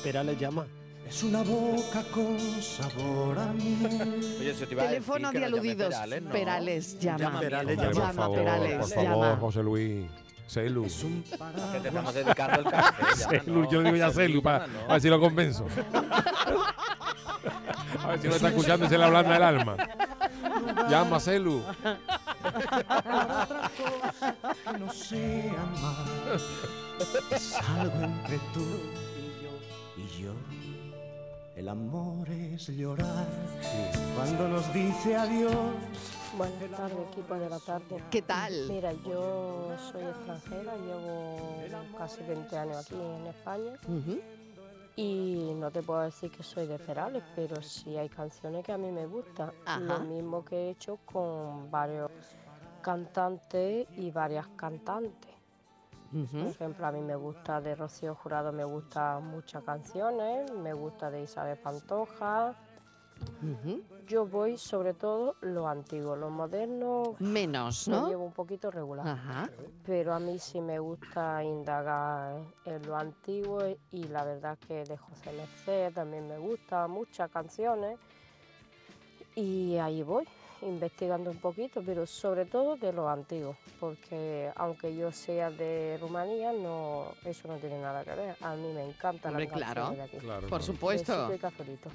[0.06, 0.64] Perales llama.
[1.08, 4.36] Es una boca con sabor a miel.
[4.40, 5.88] Oye, te iba a Teléfono decir de que no llame aludidos.
[5.88, 6.30] Perales, ¿no?
[6.30, 7.18] Perales llama.
[7.18, 7.96] Llama Perales Hombre, llama.
[7.96, 9.36] por Llama, favor, Perales, por favor, llama.
[9.40, 10.06] José Luis.
[10.46, 10.84] Celu.
[10.84, 11.74] Es un Que te paraguas.
[11.84, 13.02] estamos dedicando el café.
[13.02, 14.84] llama, Celu, no, yo le digo ya Celu, para llama, no.
[14.88, 15.66] a ver si lo convenzo.
[18.04, 19.76] A ver si no está escuchando y se le ablanda el alma.
[20.88, 21.62] Llama, Celu.
[21.82, 24.36] Para otra cosa
[24.72, 26.40] que no sea amar.
[27.32, 28.64] Es algo entre tú.
[31.56, 33.26] El amor es llorar
[34.14, 35.54] cuando nos dice adiós.
[36.36, 38.04] Buenas tardes, equipo de la tarde.
[38.10, 38.52] ¿Qué tal?
[38.68, 41.38] Mira, yo soy extranjera, llevo
[41.96, 43.72] casi 20 años aquí en España
[44.96, 48.78] y no te puedo decir que soy de Perales, pero sí hay canciones que a
[48.78, 49.50] mí me gustan.
[49.64, 49.80] Ajá.
[49.80, 52.10] Lo mismo que he hecho con varios
[52.82, 55.36] cantantes y varias cantantes.
[56.12, 61.10] Por ejemplo, a mí me gusta de Rocío Jurado, me gustan muchas canciones, me gusta
[61.10, 62.54] de Isabel Pantoja.
[64.06, 68.08] Yo voy sobre todo lo antiguo, lo moderno Menos, lo ¿no?
[68.08, 69.08] llevo un poquito regular.
[69.08, 69.48] Ajá.
[69.84, 74.96] Pero a mí sí me gusta indagar en lo antiguo y la verdad que de
[74.96, 77.98] José Merced también me gusta, muchas canciones.
[79.34, 80.26] Y ahí voy,
[80.62, 86.52] investigando un poquito, pero sobre todo de lo antiguo, porque aunque yo sea de Rumanía,
[86.52, 88.36] no, eso no tiene nada que ver.
[88.40, 89.90] A mí me encanta la Hombre, claro.
[89.90, 90.16] de aquí.
[90.18, 91.30] Claro, Por supuesto.
[91.40, 91.90] Cafelito.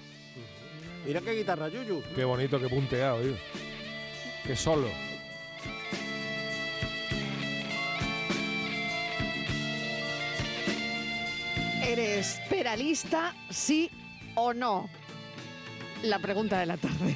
[1.05, 2.01] Mira qué guitarra, Yuyu.
[2.15, 3.35] Qué bonito, qué punteado, tío.
[4.45, 4.87] Qué solo.
[11.83, 13.89] ¿Eres peralista, sí
[14.35, 14.89] o no?
[16.03, 17.15] La pregunta de la tarde.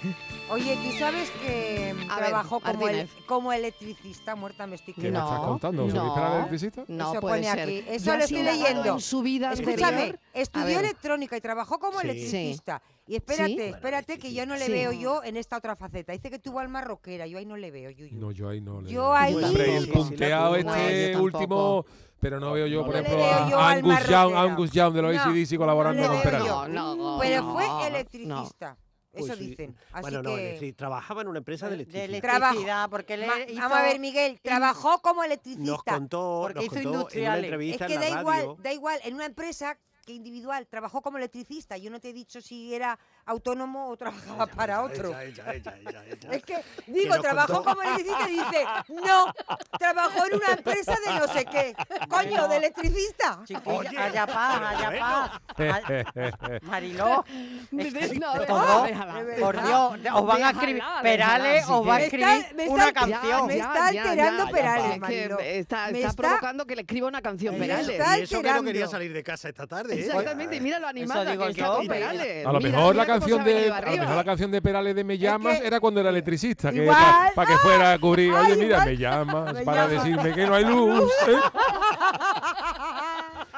[0.52, 3.26] Oye, ¿tú sabes que mm, ver, trabajó como, el- Martínez.
[3.26, 4.36] como electricista?
[4.36, 5.90] Muerta me estoy ¿Qué me estás contando?
[5.90, 6.84] ¿Se no, el electricista?
[6.88, 7.60] No Eso puede pone ser.
[7.62, 7.84] aquí.
[7.88, 8.94] Eso ¿Ya lo estoy leyendo.
[8.94, 10.20] en su vida Escúchame, anterior?
[10.34, 12.08] Estudió electrónica y trabajó como Sí.
[12.10, 12.82] electricista.
[13.08, 13.62] Y espérate, Sí.
[13.62, 14.72] espérate, que yo no le Sí.
[14.72, 16.12] veo yo en esta otra faceta.
[16.14, 18.16] Dice que tuvo alma rockera, yo ahí no le veo, Yuyu.
[18.20, 19.14] No, yo ahí no le Yo veo.
[19.14, 21.86] ahí- Hombre, y el punteado este yo último...
[22.20, 24.36] Pero no veo yo, No por ejemplo, yo a Angus Young.
[24.36, 26.68] Angus Young de los No, ACDC colaborando con yo.
[26.68, 27.86] No, no, Pero fue no.
[27.86, 28.78] electricista.
[29.18, 29.48] Pues Eso sí.
[29.48, 29.76] dicen.
[29.92, 30.60] Así Bueno, no, que...
[30.60, 32.22] electri- trabajaba en una empresa de De electricidad.
[32.22, 32.46] Trabajo.
[32.54, 35.94] electricidad, porque él Ma- hizo- Vamos a ver, Miguel, trabajó como Nos electricista.
[35.94, 37.38] contó, Porque nos hizo contó en una industriales.
[37.40, 41.18] Es entrevista que en da igual, da igual, en una empresa que individual, trabajó como
[41.18, 41.78] electricista.
[41.78, 45.10] Yo no te he dicho si era autónomo o trabajaba para otro.
[45.20, 46.32] Ella, ella, ella, ella, ella.
[46.32, 48.66] Es que digo, trabajó contó- como electricista y dice,
[49.06, 49.34] no,
[49.80, 51.76] trabajó en una empresa de no sé qué.
[52.08, 53.40] Coño, de electricista.
[53.46, 55.42] Chiquilla, allá paz, allá.
[55.58, 56.04] Ay,
[56.62, 57.26] Mariló,
[57.72, 59.46] No, es que- déjala, todo, déjala, de déjala.
[59.46, 63.48] por Dios, os van a escribir, Perales os va a escribir una canción.
[63.48, 65.40] me está alterando Perales, Mariló.
[65.40, 68.00] está, Me está está- provocando que le escriba una canción Perales.
[68.20, 69.96] Y eso que no quería salir de casa esta tarde.
[69.96, 70.06] ¿eh?
[70.06, 72.46] Exactamente, y mira lo animada que está con Perales.
[72.46, 75.04] A lo mejor la cómo canción de a lo mejor la canción de Perales de
[75.04, 76.86] Me llamas que- era cuando era electricista, que
[77.36, 80.04] para que fuera a cubrir, ay, oye mira, igual, me llamas me para llamas.
[80.04, 81.36] decirme que no hay luz, ¿eh?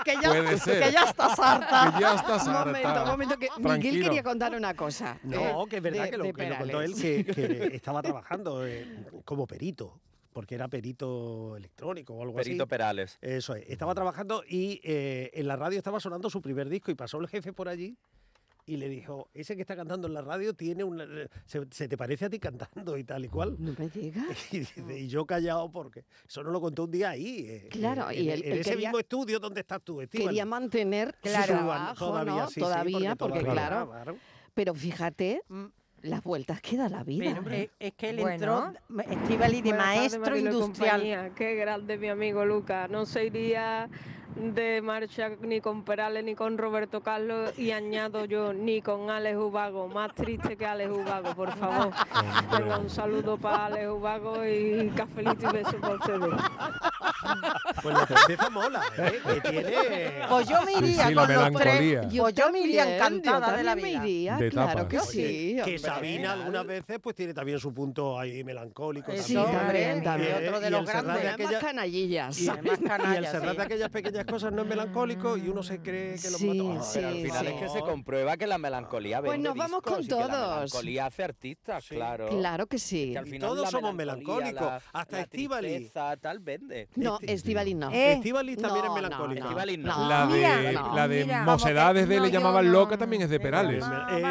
[0.05, 0.83] Que ya, Puede ser.
[0.83, 1.91] que ya estás harta.
[1.93, 3.03] que ya estás Un momento, harta.
[3.03, 5.19] un momento, que Miguel quería contar una cosa.
[5.23, 8.01] No, eh, que es verdad de- que, lo, que lo contó él, que, que estaba
[8.01, 8.87] trabajando eh,
[9.25, 9.99] como perito,
[10.31, 12.69] porque era perito electrónico o algo Perito así.
[12.69, 13.17] Perales.
[13.21, 16.95] Eso es, estaba trabajando y eh, en la radio estaba sonando su primer disco y
[16.95, 17.97] pasó el jefe por allí
[18.67, 21.07] y le dijo, ese que está cantando en la radio tiene una,
[21.45, 23.55] se, se te parece a ti cantando y tal y cual.
[23.57, 24.25] No me digas.
[24.51, 27.45] Y, yo callado porque eso no lo contó un día ahí.
[27.47, 30.01] eh, Claro, en, y él- el- en él ese quería- mismo estudio donde estás tú,
[30.01, 30.27] Estíbaliz.
[30.27, 31.41] Quería mantener Claro.
[31.45, 32.47] su trabajo, todavía, ¿no?
[32.49, 34.17] sí, sí, todavía, porque, todavía, claro,
[34.53, 35.65] pero fíjate Mm,
[36.03, 37.39] las vueltas que da la vida.
[37.43, 37.71] pero ¿eh?
[37.79, 38.73] es, es que él Bueno.
[38.89, 40.91] entró, Estivali de tardes, maestro industrial.
[40.99, 41.31] compañía.
[41.35, 42.87] Qué grande mi amigo Luca.
[42.89, 43.89] No se iría
[44.39, 49.37] de marcha ni con Perales ni con Roberto Carlos y añado yo ni con Alex
[49.37, 49.87] Ubago.
[49.87, 51.91] Más triste que Alex Ubago, por favor.
[52.51, 56.33] Venga, un saludo para Alex Ubago y cafelito y beso para ustedes.
[57.81, 59.19] Pues la tristeza mola, ¿eh?
[59.25, 59.73] Que tiene...
[60.29, 62.11] Pues yo me Sí, iría sí, la con los tres.
[62.13, 63.99] Yo Pues yo me iría encantada yo de la vida.
[64.01, 64.87] me iría, De claro tapas.
[64.87, 65.53] que Oye, sí.
[65.55, 65.79] que hombre.
[65.79, 69.11] Sabina algunas veces pues tiene también su punto ahí melancólico.
[69.11, 70.03] Eso, Sí, también.
[70.03, 70.31] también, también.
[70.43, 71.33] y otro de y los grandes.
[71.33, 72.39] aquella- canallillas.
[72.39, 72.77] Y, y el
[73.27, 73.57] cerrar sí.
[73.57, 76.83] de aquellas pequeñas cosas no es melancólico y uno se cree que los Sí, mató.
[76.83, 77.53] sí, Pero al final sí.
[77.53, 80.27] es que se comprueba que la melancolía Pues vende nos vamos discos con que La
[80.27, 80.53] todos.
[80.55, 82.27] melancolía hace artistas, claro.
[82.29, 83.11] Claro que sí.
[83.13, 86.89] Que al final todos la somos melancólicos, la- hasta tristeza, tal vende.
[86.95, 87.89] No, Estivali no.
[87.91, 89.39] Eh, Estíbaliz también no, es melancólica.
[89.41, 89.97] no, Estíbaliz no.
[89.97, 90.07] no.
[90.09, 92.71] La de, la de mira, Mocedades de Le llamaban no.
[92.71, 93.83] loca también es de Perales.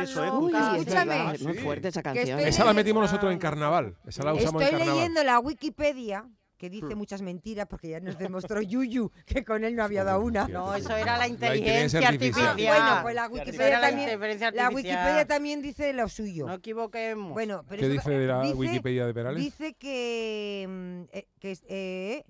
[0.03, 0.33] Eso es.
[0.33, 1.27] Uy, Escúchame.
[1.29, 2.27] es es muy fuerte esa canción.
[2.39, 3.97] estoy- Esa la metimos nosotros en carnaval.
[4.07, 4.97] Esa la usamos en Estoy carnaval.
[4.97, 6.25] leyendo la Wikipedia
[6.57, 10.21] que dice muchas mentiras porque ya nos demostró Yuyu que con él no había dado
[10.21, 10.49] una.
[10.49, 12.47] No, eso era la inteligencia inteligencia artificial.
[12.49, 12.79] artificial.
[12.81, 14.21] Bueno, pues la Wikipedia la también,
[14.55, 14.69] la.
[14.71, 16.47] Wikipedia también dice lo suyo.
[16.47, 17.33] No equivoquemos.
[17.33, 19.43] Bueno, pero ¿Qué eso- dice de la dice- Wikipedia de Perales?
[19.43, 22.25] Dice que, mm, eh, que eh,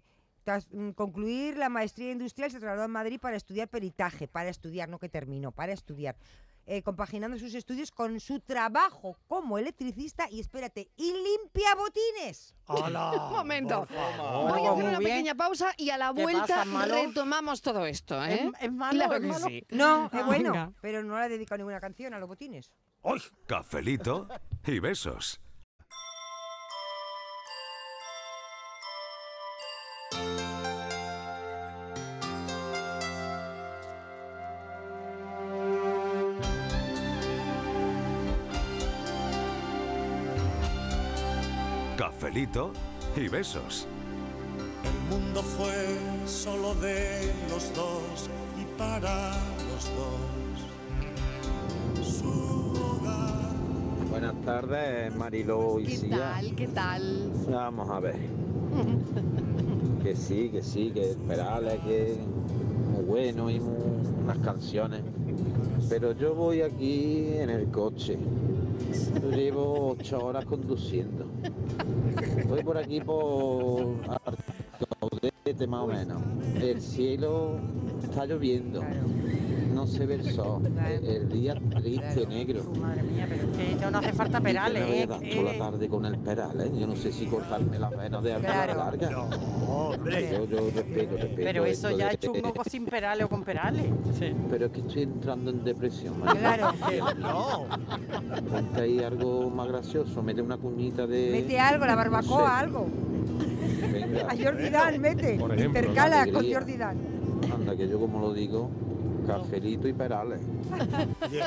[0.47, 4.89] tras mm, concluir la maestría industrial se trasladó a Madrid para estudiar peritaje, para estudiar,
[4.89, 6.17] no que terminó, para estudiar.
[6.69, 12.55] eh, compaginando sus estudios con su trabajo como electricista y espérate, y limpia botines.
[12.67, 13.13] ¡Hala!
[13.29, 13.87] Un momento.
[13.89, 15.11] Voy a hacer una bien.
[15.13, 18.21] pequeña pausa y a la ¿Qué vuelta pasa, retomamos todo esto.
[18.25, 18.51] ¿eh?
[18.61, 18.99] ¿Es, es malo?
[18.99, 19.47] Claro ¿Es que malo?
[19.47, 19.65] sí.
[19.71, 20.73] No, es Ah, bueno, venga.
[20.81, 22.73] pero no le he dedicado ninguna canción a los botines.
[23.03, 23.23] ¡Uy!
[23.47, 24.27] Cafelito
[24.67, 25.41] y besos.
[42.53, 42.73] Cafelito
[43.17, 43.87] y besos.
[44.85, 48.29] El mundo fue solo de los dos
[48.61, 49.33] y para
[49.71, 50.21] los dos.
[52.07, 52.29] Su
[52.81, 53.51] hogar.
[54.11, 56.19] Buenas tardes, Mariló y ¿Qué Sia.
[56.19, 56.55] tal?
[56.55, 57.33] ¿Qué tal?
[57.51, 58.17] Vamos a ver.
[60.03, 62.19] que sí, que sí, que Perales, que es
[62.93, 63.77] muy bueno y muy-
[64.23, 65.01] unas canciones.
[65.89, 68.19] Pero yo voy aquí en el coche.
[69.23, 71.26] Yo llevo ocho horas conduciendo.
[72.45, 76.23] Voy por aquí por Arcaudete más o menos.
[76.61, 77.59] El cielo
[78.09, 78.83] está lloviendo.
[79.75, 80.63] No se ve el sol.
[80.89, 82.63] El, el día triste, negro.
[82.81, 84.83] Madre mía, pero es que ya no hace falta perales.
[84.83, 85.07] Y que me voy a ¿eh?
[85.07, 86.71] dar Eh, toda la tarde con el Perales.
[86.79, 88.75] Yo no sé si cortarme las venas de alta Claro.
[88.79, 89.11] larga.
[89.11, 89.25] No,
[89.69, 90.31] hombre.
[90.33, 91.35] Yo, yo respeto, respeto.
[91.37, 93.85] pero eso esto ya de- es chungo sin perales o con perales.
[94.51, 96.21] Pero es que estoy entrando en depresión.
[96.21, 96.41] María.
[96.41, 96.73] Claro.
[97.19, 97.67] No.
[98.51, 100.23] Ponte ahí algo más gracioso.
[100.23, 101.33] Mete una cuñita de.
[101.33, 102.87] Mete algo, la barbacoa, no sé, algo.
[103.93, 104.27] Venga.
[104.31, 105.35] A Jordi Dan, mete.
[105.35, 106.51] Ejemplo, Intercala con.
[106.51, 106.97] Jordi Dan.
[107.77, 108.71] Que yo como lo digo,
[109.27, 110.41] cafelito y perales.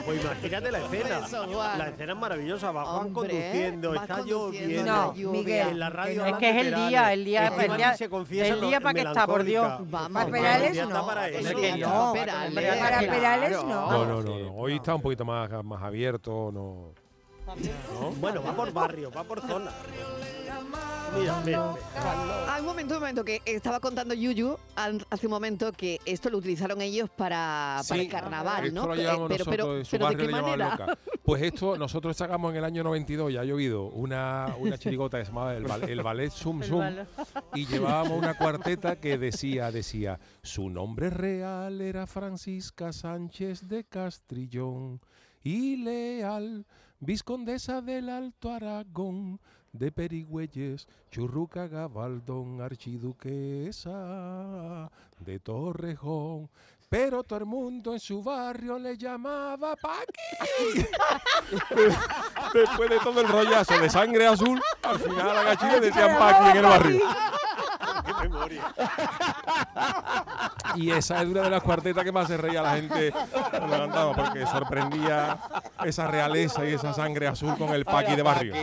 [0.06, 1.20] Pues imagínate la escena.
[1.26, 1.46] Eso.
[1.48, 2.72] La escena es maravillosa.
[2.72, 4.80] Va Juan Hombre, conduciendo, está conduciendo lloviendo.
[4.80, 5.32] en la No.
[5.32, 8.10] Miguel, En la radio Es que es el día, el día, el Estíbaliz día, se
[8.10, 9.68] confiesa el día para que está, por Dios.
[9.90, 10.32] Vamos, Para.
[10.32, 11.06] Perales no.
[11.06, 14.56] para no, Perales, Para no, no, no.
[14.56, 16.94] Hoy está un poquito más, más abierto, no.
[17.56, 18.12] ¿no?
[18.20, 19.72] Bueno, va por barrio, va por zona.
[21.18, 21.74] Mira, mira.
[21.96, 26.38] Ah, un momento, un momento, que estaba contando Yuyu hace un momento que esto lo
[26.38, 28.88] utilizaron ellos para, para el Sí, carnaval, esto ¿no?
[28.88, 30.70] lo llevamos pero, nosotros, pero, su pero ¿de qué le manera?
[30.72, 30.98] loca.
[31.24, 35.26] Pues esto nosotros sacamos en el año 92, ya ha llovido, una, una chirigota que
[35.26, 37.08] se llamaba el, el ballet Sum ballet.
[37.56, 45.02] y llevábamos una cuarteta que decía, decía, su nombre real era Francisca Sánchez de Castrillón
[45.44, 46.66] y leal,
[47.00, 49.40] viscondesa del Alto Aragón,
[49.74, 53.92] de Perigüelles, Churruca Gabaldón, archiduquesa
[55.20, 56.50] de Torrejón.
[56.90, 60.88] Pero todo el mundo en su barrio le llamaba Paqui.
[62.54, 66.50] Después de todo el rollazo de sangre azul, al final a Gachín le decían Paqui
[66.50, 67.00] en el barrio.
[68.22, 68.74] Qué memoria.
[70.76, 73.12] Y esa es una de las cuartetas que más se reía la gente
[73.52, 75.38] cuando cantaba, porque sorprendía
[75.84, 78.54] esa realeza y esa sangre azul con el paqui de barrio.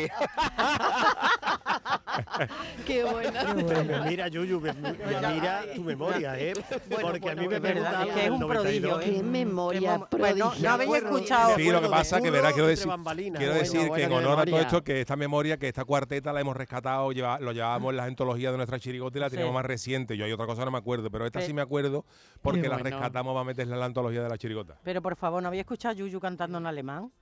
[2.86, 3.54] Qué buena.
[3.54, 4.92] Me mira, Yuyu, me, me
[5.32, 6.52] mira tu memoria, ¿eh?
[7.00, 8.62] Porque a mí me es verdad, preguntaron que es un 92.
[8.62, 9.04] prodigio, ¿eh?
[9.16, 11.56] Qué memoria mo- Pues no, habéis escuchado.
[11.56, 14.40] Sí, lo que pasa que, verá, quiero decir, quiero Bueno, decir que bueno, en honor
[14.40, 17.90] a todo esto, que esta memoria, que esta cuarteta la hemos rescatado, lleva- lo llevábamos
[17.90, 19.54] en las antologías de nuestra chirigota y la teníamos Sí.
[19.54, 20.16] más reciente.
[20.16, 21.52] Yo hay otra cosa no me acuerdo, pero esta Sí.
[21.54, 22.04] me acuerdo
[22.42, 24.78] porque la rescatamos para meterla en la antología de la chirigota.
[24.82, 27.12] Pero por favor, ¿no había escuchado a Yuyu cantando en alemán?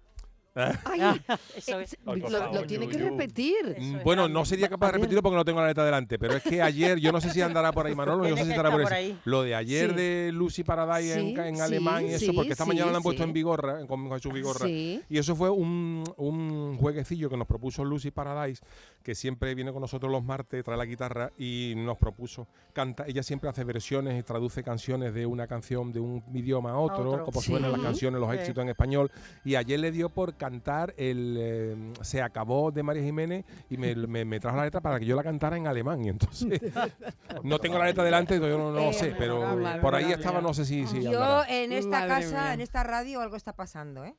[0.54, 1.20] Ay,
[1.56, 1.96] Eso eh, es.
[2.06, 3.76] Ay, lo, favor, lo tiene que repetir.
[3.78, 6.42] Mm, Bueno, no sería capaz de repetirlo porque no tengo la letra delante, pero es
[6.42, 8.70] que ayer, yo no sé si andará por ahí Manolo, yo no sé si estará
[8.70, 9.18] por, por ahí.
[9.24, 9.96] Lo de ayer Sí.
[9.96, 12.90] de Lucy Paradise en, Sí, en sí, alemán y eso, sí, porque esta sí, mañana
[12.92, 13.28] lo han puesto sí.
[13.28, 14.66] en Vigorra, con Jesús Vigorra.
[14.66, 15.02] Sí.
[15.08, 18.62] Y eso fue un, un jueguecillo que nos propuso Lucy Paradise,
[19.02, 23.04] que siempre viene con nosotros los martes, trae la guitarra y nos propuso canta.
[23.06, 27.10] Ella siempre hace versiones y traduce canciones de una canción de un idioma a otro,
[27.10, 27.24] otro.
[27.24, 27.50] como Sí.
[27.50, 28.36] suenan las canciones, los Sí.
[28.38, 29.10] éxitos en español.
[29.44, 33.94] Y ayer le dio por cantar el eh, Se acabó de María Jiménez y me,
[33.94, 36.04] me- me trajo la letra para que yo la cantara en alemán.
[36.04, 36.60] Y entonces
[37.42, 40.12] no tengo la letra delante, yo no, no lo Eh, sé, pero memorable, por ahí
[40.12, 41.46] estaba, no sé si, si Yo andará.
[41.48, 42.54] en esta Madre casa, mía.
[42.54, 44.14] en esta radio, algo está pasando, ¿eh?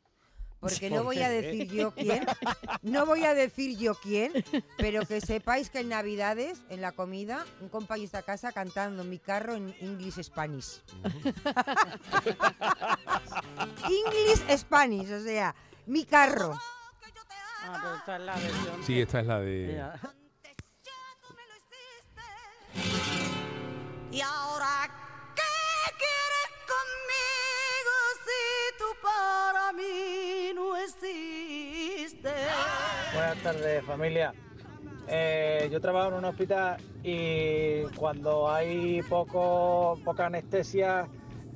[0.57, 2.25] Porque no ¿Por voy a decir yo quién,
[2.81, 4.31] no voy a decir yo quién,
[4.79, 9.03] pero que sepáis que en Navidades, en la comida, un compañero está a casa cantando
[9.03, 10.81] mi carro en English Spanish.
[13.83, 15.53] English Spanish, o sea,
[15.87, 16.57] mi carro.
[17.67, 18.83] Ah, pero esta es la versión.
[18.83, 19.67] Sí, esta es la de...
[19.67, 19.99] Mira.
[24.11, 24.87] Y ahora,
[25.35, 25.41] ¿qué
[25.97, 32.47] quieres conmigo si tú para mí no existes?
[33.13, 34.33] Buenas tardes, familia.
[35.07, 41.07] Eh, yo trabajo en un hospital y cuando hay poco, poca anestesia,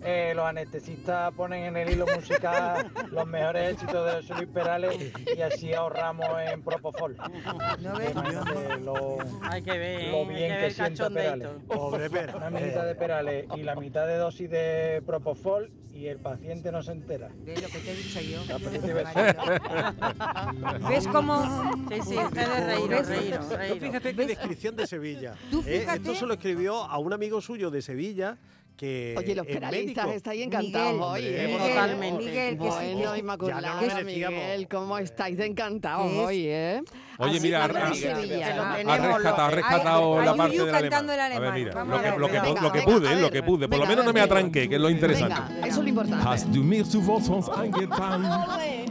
[0.01, 5.13] eh, los anestesistas ponen en el hilo musical los mejores éxitos de José Luis Perales
[5.35, 7.17] y así ahorramos en Propofol.
[7.81, 8.11] ¿No ves?
[8.11, 11.37] Imagínate lo, Hay que ver, lo bien que que ver sienta cachondeito.
[11.39, 11.63] Perales.
[11.67, 12.35] Pobre Pera.
[12.35, 16.81] Una mitad de Perales y la mitad de dosis de Propofol y el paciente no
[16.81, 17.29] se entera.
[17.43, 18.39] ¿Ves lo que te he dicho yo?
[20.89, 21.43] ¿Ves cómo...?
[21.89, 23.13] Sí, sí, es de reíros, Tú
[23.55, 23.79] reíros.
[23.79, 25.35] fíjate qué descripción de Sevilla.
[25.51, 25.79] Tú ¿eh?
[25.81, 28.37] fíjate- Esto se lo escribió a un amigo suyo de Sevilla
[28.79, 30.09] que Oye, los médico.
[30.15, 32.15] estáis encantados Miguel, hoy, ¿eh?
[32.17, 34.39] Miguel, que sí, Bueno, que- Inmaculada, Ya no lo merecíamos.
[34.39, 36.81] Miguel, ¿cómo estáis de encantados hoy, eh?
[37.17, 41.09] Oye, Así mira, ha- rescatado, ha rescatado la parte del alemán.
[41.09, 43.21] A ver, mira, lo a que, ver, lo que, venga, lo que venga, pude, lo
[43.23, 43.67] ver, que pude.
[43.67, 45.35] Por lo menos no me atranqué, que es lo interesante.
[45.49, 46.25] Venga, eso es lo importante.
[46.25, 48.23] Hast du mir zu Wort sonst angetan?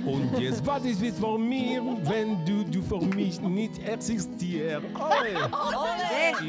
[0.04, 4.86] Und jetzt wart ich bis vor mir, wenn du, du für mich nicht existierst.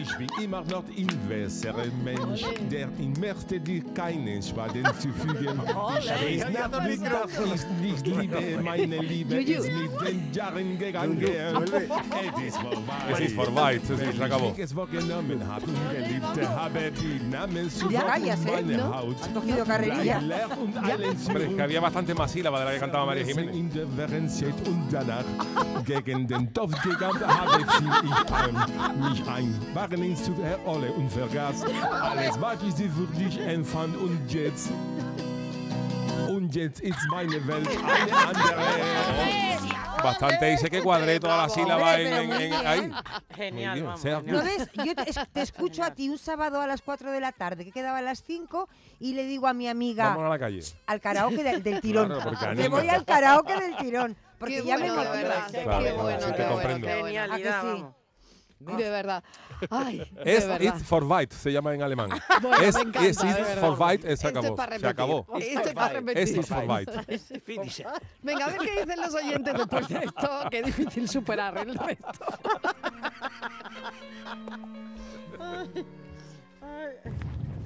[0.02, 5.62] Ich bin immer noch ein besserer Mensch, der in möchte dir keinen Schaden zufügen.
[6.28, 11.22] Ich weiß natürlich, dass ich nicht liebe, meine Liebe ist mit den Jahren gegangen.
[11.22, 12.94] Es ist vorbei.
[13.12, 14.54] Es ist vorbei, sí, se acabó.
[14.56, 17.98] Ich es vorgenommen habe und Geliebte habe die Namen zu ¿eh?
[18.46, 18.84] meine.
[18.84, 19.18] Haut.
[19.22, 20.18] Has cogido carrerilla.
[20.18, 23.39] Allen Hombre, es que había bastante más sílaba de la que cantaba María Jiménez.
[23.48, 25.24] In der Verenzeit und danach
[25.86, 31.64] gegen den Topfgigant habe fiel ich mich ein, waren ins der Olle und vergaß.
[31.90, 33.96] Alles, was ich sie für dich empfand.
[33.98, 34.70] Und jetzt,
[36.30, 37.70] und jetzt ist meine Welt.
[40.04, 42.92] Bastante dice que cuadré toda la sílaba en, en- en- ahí.
[43.36, 44.70] Genial, bien, vamos, ¿No ves?
[44.86, 47.72] Yo te, te escucho a ti un sábado a las 4 de la tarde, que
[47.72, 48.70] quedaba a las 5,
[49.00, 50.62] y le digo a mi amiga Vamos a la calle.
[50.88, 52.08] al karaoke del, del tirón.
[52.08, 52.80] Claro, que anima.
[52.80, 54.16] voy al karaoke del tirón.
[54.40, 55.48] Porque Qué ya bueno, me verdad.
[55.52, 56.88] Claro, qué bueno, sí, qué te bueno, comprendo.
[56.88, 57.06] qué bueno.
[57.08, 57.68] Genialidad, sí?
[57.68, 57.94] vamos.
[58.60, 59.24] De verdad.
[59.70, 60.78] Ay, de Es verdad.
[60.78, 62.10] it for weit, se llama en alemán.
[62.42, 63.62] Bueno, es me encanta, es de it verdad.
[63.62, 64.56] for weit, se acabó.
[64.80, 65.26] Se acabó.
[65.40, 66.24] Es para repetir.
[66.24, 66.90] Es it for weit.
[67.44, 67.84] Finish.
[68.22, 70.30] Venga, a ver qué dicen los oyentes después de esto.
[70.52, 72.10] Qué difícil superar el resto.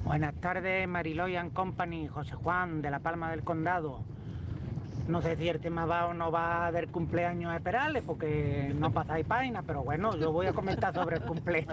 [0.04, 4.04] Buenas tardes, Mariloy and Company, José Juan, de La Palma del Condado.
[5.06, 8.90] No sé si el tema va o no va del cumpleaños de Perales, porque no
[8.90, 11.66] pasáis página, pero bueno, yo voy a comentar sobre el, cumple,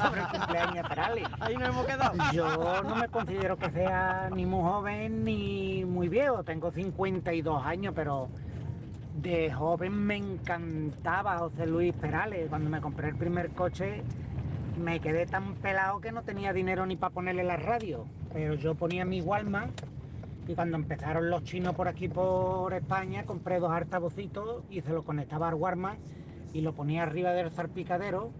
[0.00, 1.28] sobre el cumpleaños de Perales.
[1.40, 2.14] Ahí nos hemos quedado.
[2.32, 7.92] Yo no me considero que sea ni muy joven ni muy viejo, tengo 52 años,
[7.96, 8.28] pero
[9.20, 12.48] de joven me encantaba José Luis Perales.
[12.48, 14.04] Cuando me compré el primer coche
[14.80, 18.74] me quedé tan pelado que no tenía dinero ni para ponerle la radio, pero yo
[18.74, 19.70] ponía mi Walkman
[20.46, 25.02] y cuando empezaron los chinos por aquí por España compré dos altavocitos y se lo
[25.02, 25.98] conectaba al Walkman
[26.52, 28.32] y lo ponía arriba del zarpicadero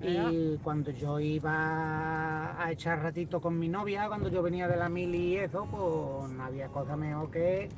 [0.00, 4.88] y cuando yo iba a echar ratito con mi novia, cuando yo venía de la
[4.88, 7.68] mili y eso, pues no había cosa mejor que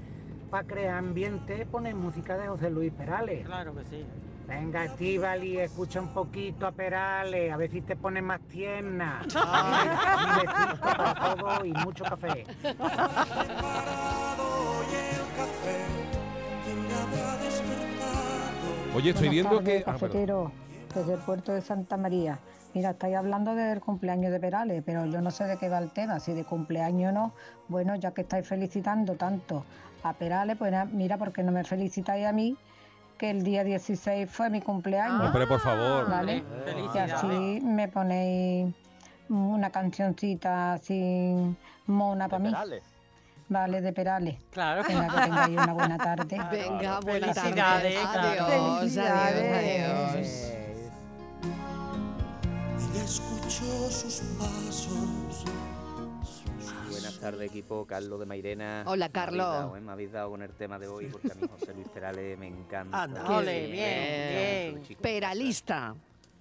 [0.50, 3.46] para crear ambiente poner música de José Luis Perales.
[3.46, 4.04] Claro que sí.
[4.50, 9.22] Venga, Estivali, escucha un poquito a Perales, a ver si te pones más tierna.
[9.46, 10.44] Ay.
[10.80, 12.44] Para todos y mucho café.
[18.92, 19.88] Oye, estoy viendo tardes, que.
[19.88, 20.50] ah, cafetero,
[20.96, 22.40] desde el puerto de Santa María.
[22.74, 25.92] Mira, estáis hablando del cumpleaños de Perales, pero yo no sé de qué va el
[25.92, 27.32] tema, si de cumpleaños o no.
[27.68, 29.64] Bueno, ya que estáis felicitando tanto
[30.02, 32.56] a Perales, pues mira, porque no me felicitáis a mí,
[33.20, 35.20] que el día 16 fue mi cumpleaños.
[35.26, 36.08] Hombre, por favor.
[36.08, 36.38] ¿Vale?
[36.38, 37.12] Eh, Y felicidades.
[37.12, 38.74] así me ponéis
[39.28, 41.34] una cancioncita así
[41.86, 42.50] mona para mí.
[43.50, 44.36] Vale, de Perales.
[44.50, 44.82] Claro.
[44.88, 46.38] Venga, que tengáis una buena tarde.
[46.50, 47.50] Venga, buena tarde.
[47.50, 48.44] Felicidades, Adiós, claro.
[48.46, 50.52] adiós, adiós.
[52.94, 55.44] Ella escuchó sus pasos.
[57.20, 57.84] Buenas tardes, equipo.
[57.84, 58.82] Carlos de Mairena.
[58.86, 59.46] Hola, Me habéis Carlos.
[59.46, 59.80] dado, ¿eh?
[59.82, 62.46] Me habéis dado con el tema de hoy porque a mí José Luis Perales me
[62.46, 63.02] encanta.
[63.02, 63.36] Anda.
[63.36, 64.84] Ole, bien, bien.
[64.86, 65.02] chico.
[65.02, 65.94] Peralista.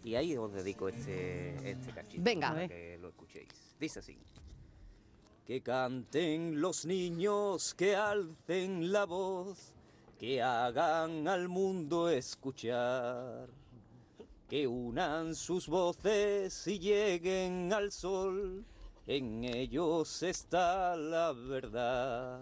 [0.06, 2.24] Y ahí os dedico este, este cachito.
[2.24, 2.52] Venga.
[2.52, 3.50] Para que lo escuchéis.
[3.78, 4.18] Dice así.
[5.46, 9.74] Que canten los niños, que alcen la voz,
[10.18, 13.50] que hagan al mundo escuchar,
[14.48, 18.64] que unan sus voces y lleguen al sol,
[19.10, 22.42] en ellos está la verdad.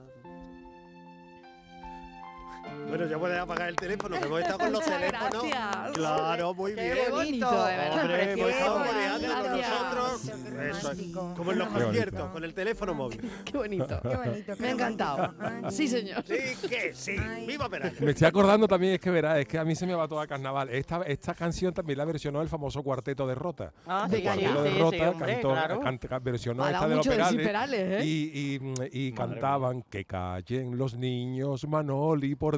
[2.87, 5.43] Bueno, ya puedes apagar el teléfono, que hemos estado con los Muchas teléfonos.
[5.49, 5.91] gracias.
[5.93, 6.97] Claro, muy Qué bien.
[7.11, 8.01] bonito, de verdad.
[8.01, 10.31] Hombre, hemos estado con nosotros.
[10.57, 11.01] Eso es,
[11.35, 11.85] como en los Qué bonito.
[11.85, 13.31] conciertos, con el teléfono móvil.
[13.45, 13.99] Qué bonito.
[14.01, 15.33] Qué bonito, Me ha encantado.
[15.69, 16.23] Sí, señor.
[16.25, 17.15] Sí, que sí.
[17.45, 17.99] ¡Viva Perales!
[18.01, 20.25] Me estoy acordando también, es que verás, es que a mí se me va toda
[20.25, 20.69] carnaval.
[20.69, 23.73] Esta, esta canción también la versionó el famoso cuarteto de Rota.
[23.85, 25.79] Ah, el sí, cuarteto sí, de sí, Rota sí, hombre, cantó, claro.
[25.81, 28.01] canta- versionó esta de los Perales.
[28.01, 28.05] ¿eh?
[28.05, 32.56] Y, y- y cantaban que callen los niños, Manoli, por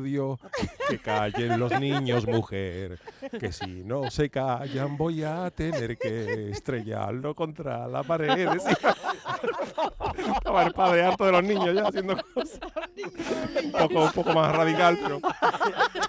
[0.88, 3.00] Que callen los niños, mujer,
[3.40, 8.50] que si no se callan voy a tener que estrellarlo contra la pared.
[10.36, 12.60] Estaba el padre harto de los niños ya haciendo cosas.
[13.64, 15.20] Un poco, un poco más radical, pero.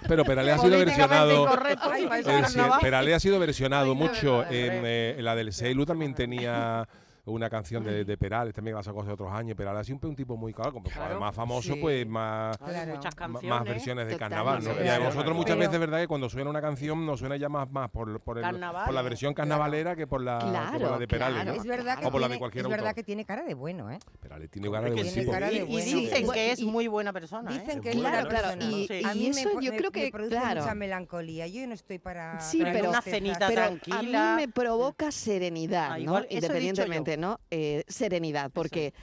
[0.07, 1.47] Pero Perales ha sido versionado.
[1.69, 2.59] eh, sí.
[2.81, 4.43] Perales ha sido versionado mucho.
[4.43, 6.87] En, eh, la del Celu también tenía
[7.25, 9.55] una canción de, de Perales, también la sacó hace otros años.
[9.55, 11.19] Perales ha sido un tipo muy claro, como Claro.
[11.19, 11.79] más famoso, Sí.
[11.79, 12.95] pues más, Claro.
[12.95, 14.63] Muchas más versiones de carnaval.
[14.63, 14.69] ¿no?
[14.71, 15.03] Y a Claro.
[15.05, 15.99] nosotros muchas veces, ¿verdad?
[15.99, 19.01] Que cuando suena una canción nos suena ya más, más por, por, el- por la
[19.01, 20.39] versión carnavalera que por la,
[20.73, 21.45] que por la de Perales.
[21.45, 21.53] ¿no?
[21.53, 22.95] Es verdad que, o por la de tiene, cualquier es verdad autor.
[22.95, 23.99] que tiene cara de bueno, ¿eh?
[24.19, 25.31] Perales tiene cara de Tiene buen tipo.
[25.31, 25.85] cara de Y, y bueno.
[25.85, 27.51] dicen que es muy buena persona.
[27.51, 27.81] Dicen ¿eh?
[27.81, 28.77] que es Claro, buena claro, persona.
[28.77, 30.61] y- a mí eso me, yo me- creo que, me produce claro.
[30.61, 31.47] mucha melancolía.
[31.47, 32.39] Yo no estoy para...
[32.39, 34.33] Sí, para pero, una cenita pero tranquila.
[34.33, 36.21] a mí me provoca serenidad, Ah, ¿no?
[36.29, 37.39] Independientemente, ¿no?
[37.51, 38.93] Eh, serenidad, porque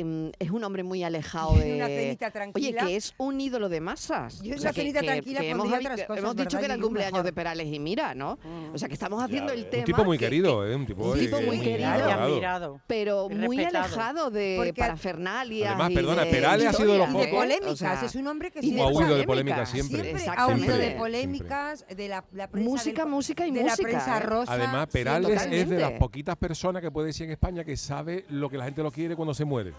[0.00, 1.96] em, es un hombre muy alejado Una de...
[2.00, 2.86] cenita Oye, tranquila.
[2.86, 4.40] que es un ídolo de masas.
[4.42, 6.58] Yo sea, que- cenita que- tranquila que hemos, otras cosas, hemos dicho ¿verdad?
[6.60, 7.24] que era el cumpleaños mejor.
[7.26, 8.38] de Perales y mira, ¿no?
[8.72, 9.80] O sea, que estamos haciendo el tema...
[9.82, 10.74] Un tipo muy que- querido, ¿eh?
[10.76, 12.80] Un tipo, Un eh, tipo muy querido.
[12.86, 13.84] pero muy respetado.
[13.84, 17.18] alejado de Porque- parafernalias Además, y perdona, de Perales ha sido de los Y de
[17.18, 20.14] pocos- polémicas, o sea, es un hombre que siempre ha huido de polémicas, polémicas siempre.
[20.36, 24.20] Ha huido de polémicas, de la, prensa Música, música y de música, la prensa ¿eh?
[24.20, 24.52] rosa.
[24.52, 28.24] Además, Sí, Perales es de las poquitas personas que puede decir en España que sabe
[28.28, 29.72] lo que la gente lo quiere cuando se muere.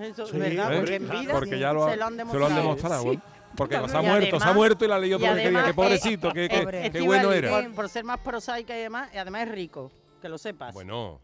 [0.00, 0.76] Eso Sí, es verdad, ¿eh?
[0.78, 2.38] porque en vida Porque ya lo, se lo han se demostrado.
[2.40, 3.02] lo han demostrado.
[3.12, 3.20] Sí.
[3.56, 5.64] Porque se ha Y muerto, se ha muerto y la leyó y todo lo que
[5.64, 7.50] Que pobrecito, que Estíbaliz, bueno era.
[7.50, 9.90] Por, por ser más prosaica y demás, y además es rico,
[10.20, 10.74] que lo sepas.
[10.74, 11.20] Bueno,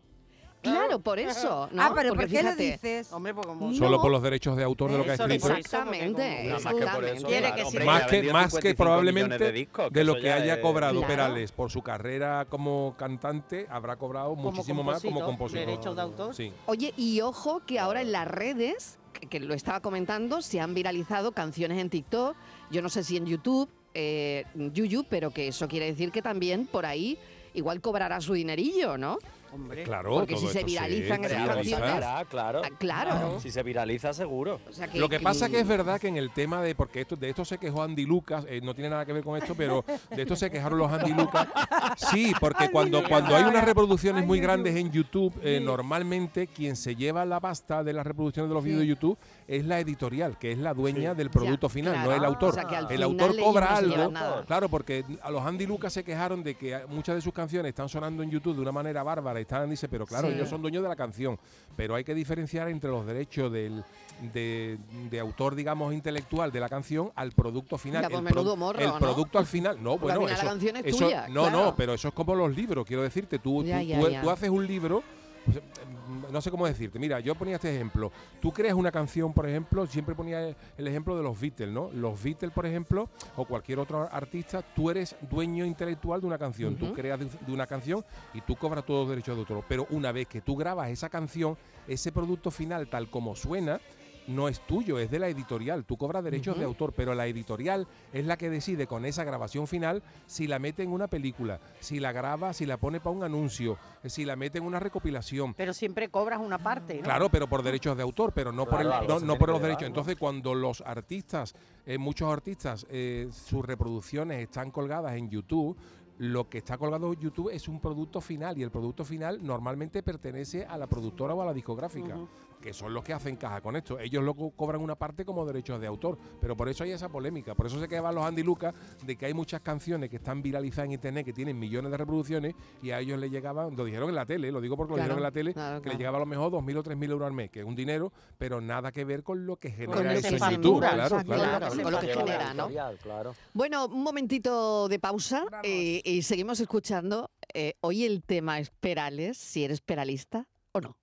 [0.63, 1.83] Claro, por eso, ¿no?
[1.83, 3.13] Ah, pero Porque ¿por qué lo dices?
[3.13, 5.53] Hombre, pues como solo por los derechos de autor de lo que ha escrito.
[5.55, 7.25] Exactamente, más que por eso, exactamente.
[7.27, 7.87] Quiere claro, que hombre, sí.
[7.87, 10.55] Más ha que, vendido más que 55 probablemente de, discos, de lo que ya haya
[10.55, 11.07] es- cobrado Claro.
[11.09, 15.27] Perales por su carrera como cantante, habrá cobrado Como muchísimo más como compositor,
[15.65, 15.67] compositor.
[15.67, 16.35] derechos de autor.
[16.35, 16.53] Sí.
[16.67, 20.75] Oye, y ojo que ahora en las redes, que, que lo estaba comentando, se han
[20.75, 22.37] viralizado canciones en TikTok,
[22.71, 26.67] yo no sé si en YouTube, eh, Yuyu, pero que eso quiere decir que también
[26.67, 27.19] por ahí
[27.55, 29.19] igual cobrará su dinerillo, ¿no?
[29.55, 29.83] Hombre.
[29.85, 31.77] Claro, Porque si se sí, viralizan se esas viraliza.
[31.79, 32.63] canciones- Claro, claro.
[32.65, 33.41] Ah, claro.
[33.41, 34.61] Si se viraliza, seguro.
[34.69, 37.03] O sea, que- Lo que pasa que es verdad que en el tema de, porque
[37.03, 39.55] esto, de esto se quejó Andy Lucas, eh, no tiene nada que ver con esto,
[39.55, 41.49] pero de esto se quejaron los Andy Lucas.
[41.97, 46.97] Sí, porque cuando, cuando hay unas reproducciones muy grandes en YouTube, eh, normalmente quien se
[46.97, 50.53] lleva la pasta de las reproducciones de los vídeos de YouTube es la editorial, que
[50.53, 52.19] es la dueña del producto Ya, final, no claro.
[52.19, 52.51] el autor.
[52.51, 54.13] O sea, que al el final autor cobra algo.
[54.47, 57.89] Claro, porque a los Andy Lucas se quejaron de que muchas de sus canciones están
[57.91, 59.42] sonando en YouTube de una manera bárbara.
[59.43, 60.35] Están, dice, pero claro, Sí.
[60.35, 61.39] ellos son dueños de la canción.
[61.77, 63.85] Pero hay que diferenciar entre los derechos del,
[64.33, 64.79] de,
[65.11, 68.03] de autor, digamos, intelectual de la canción al producto final.
[68.03, 68.99] Ya, pues el menudo morro, el ¿no?
[68.99, 69.83] producto al final.
[69.83, 71.65] No, Porque al bueno, final eso, la canción es eso- tuya, No, claro.
[71.65, 73.39] no, pero eso es como los libros, quiero decirte.
[73.39, 74.23] Tú, Ya, tú, ya, tú- ya.
[74.23, 75.03] tú haces un libro.
[75.45, 76.99] Pues, mm, No sé cómo decirte.
[76.99, 78.11] Mira, yo ponía este ejemplo.
[78.41, 81.91] Tú creas una canción, por ejemplo, siempre ponía el ejemplo de los Beatles, ¿no?
[81.93, 86.77] Los Beatles, por ejemplo, o cualquier otro artista, tú eres dueño intelectual de una canción.
[86.77, 89.65] Tú creas de, de una canción y tú cobras todos los derechos de autor.
[89.69, 93.81] Pero una vez que tú grabas esa canción, ese producto final, tal como suena,
[94.29, 95.85] no es tuyo, es de la editorial.
[95.85, 99.67] Tú cobras derechos de autor, pero la editorial es la que decide con esa grabación
[99.67, 103.25] final si la mete en una película, si la graba, si la pone para un
[103.25, 105.55] anuncio, eh, si la mete en una recopilación.
[105.55, 107.03] Pero siempre cobras una parte, ¿no?
[107.03, 109.87] Claro, pero por derechos de autor, pero no por, el- no, no por los derechos.
[109.89, 111.55] Entonces, cuando los artistas,
[111.85, 115.77] eh, muchos artistas, eh, sus reproducciones están colgadas en YouTube,
[116.19, 120.03] lo que está colgado en YouTube es un producto final y el producto final normalmente
[120.05, 122.17] pertenece a la productora o a la discográfica.
[122.63, 123.99] Que son los que hacen caja con esto.
[123.99, 127.09] Ellos lo co- cobran una parte como derechos de autor, pero por eso hay esa
[127.11, 127.55] polémica.
[127.55, 128.73] Por eso se quedaban los Andy Lucas
[129.05, 132.55] de que hay muchas canciones que están viralizadas en internet, que tienen millones de reproducciones,
[132.81, 135.19] y a ellos les llegaban, lo dijeron en la tele, lo digo porque lo dijeron
[135.19, 135.99] en la tele, claro, que les claro.
[135.99, 138.61] llegaba a lo mejor 2.000 o 3.000 euros al mes, que es un dinero, pero
[138.61, 140.79] nada que ver con lo que genera Con lo eso en factura, YouTube.
[140.81, 141.59] Claro, claro.
[141.59, 142.69] claro, con lo que genera, ¿no?
[143.03, 143.35] Claro.
[143.53, 147.31] Bueno, un momentito de pausa eh, y seguimos escuchando.
[147.55, 150.97] eh, hoy el tema es Perales, si eres peralista o no.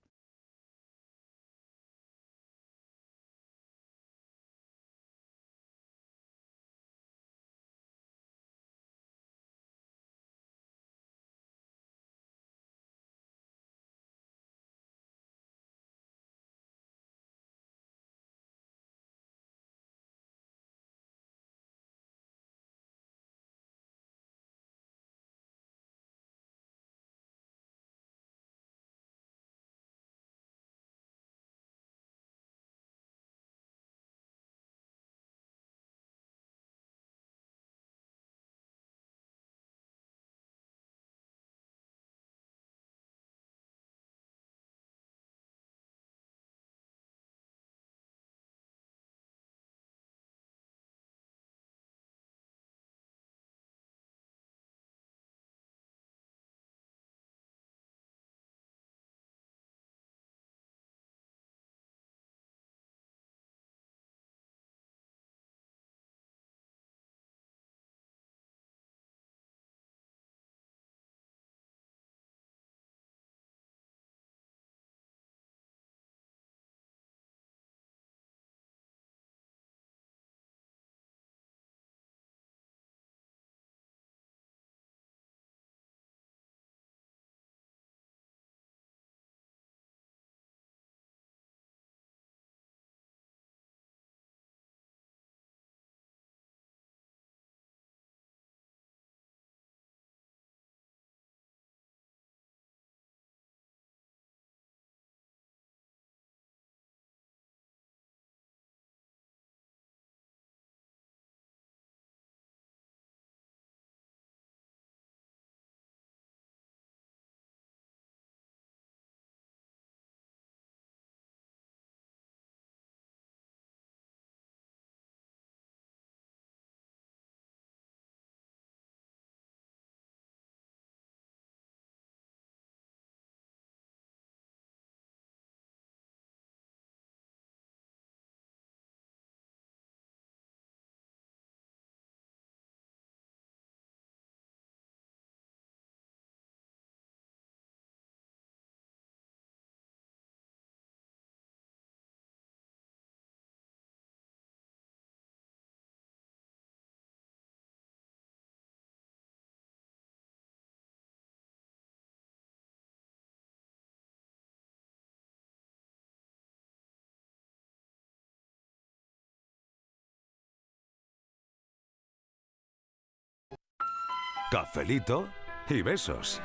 [174.51, 175.27] Cafelito
[175.69, 176.41] y besos.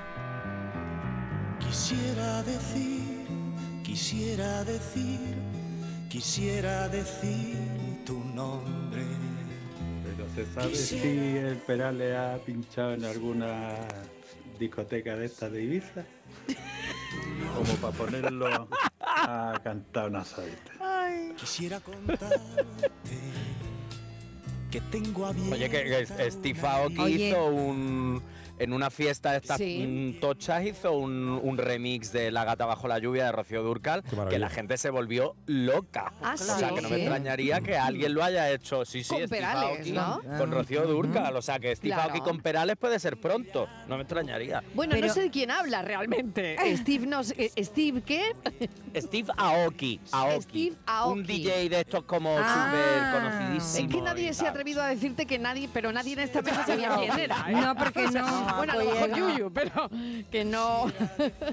[1.58, 3.26] Quisiera decir,
[3.82, 5.34] quisiera decir,
[6.10, 7.56] quisiera decir
[8.04, 9.02] tu nombre.
[10.04, 13.70] Pero se sabe Quisiera- si el Perales ha pinchado en alguna
[14.58, 16.04] discoteca de estas de Ibiza.
[17.56, 18.68] Como para ponerlo
[19.00, 20.72] a cantar una solita.
[21.36, 22.36] Quisiera contarte
[24.74, 25.52] que tengo a bien.
[25.52, 28.20] Oye, que, que Steve Aoki hizo un.
[28.58, 30.16] En una fiesta de estas Sí.
[30.20, 34.38] tochas hizo un, un remix de La gata bajo la lluvia de Rocío Durcal que
[34.38, 36.12] la gente se volvió loca.
[36.22, 36.74] Ah, o sea, ¿sí?
[36.74, 38.84] que no me extrañaría que alguien lo haya hecho.
[38.84, 40.20] Sí, sí, Con Steve Perales, Aoki ¿no?
[40.38, 41.36] con Rocío Durcal.
[41.36, 42.10] O sea, que Steve Claro.
[42.12, 43.66] Aoki con Perales puede ser pronto.
[43.88, 44.62] No me extrañaría.
[44.74, 46.56] Bueno, no sé de quién habla realmente.
[46.76, 48.32] Steve, no sé- eh, ¿Steve qué?
[48.96, 50.00] Steve Aoki.
[50.12, 50.42] Aoki.
[50.42, 51.18] Steve Aoki.
[51.20, 52.70] Un DJ de estos como Ah.
[52.70, 53.88] súper conocidísimo.
[53.88, 56.64] Es que nadie se ha atrevido a decirte que nadie, pero nadie en esta mesa
[56.64, 57.46] sabía quién era.
[57.48, 57.52] ¿eh?
[57.52, 59.90] No, porque no- Bueno, a lo mejor Yuyu, pero
[60.30, 60.86] que no.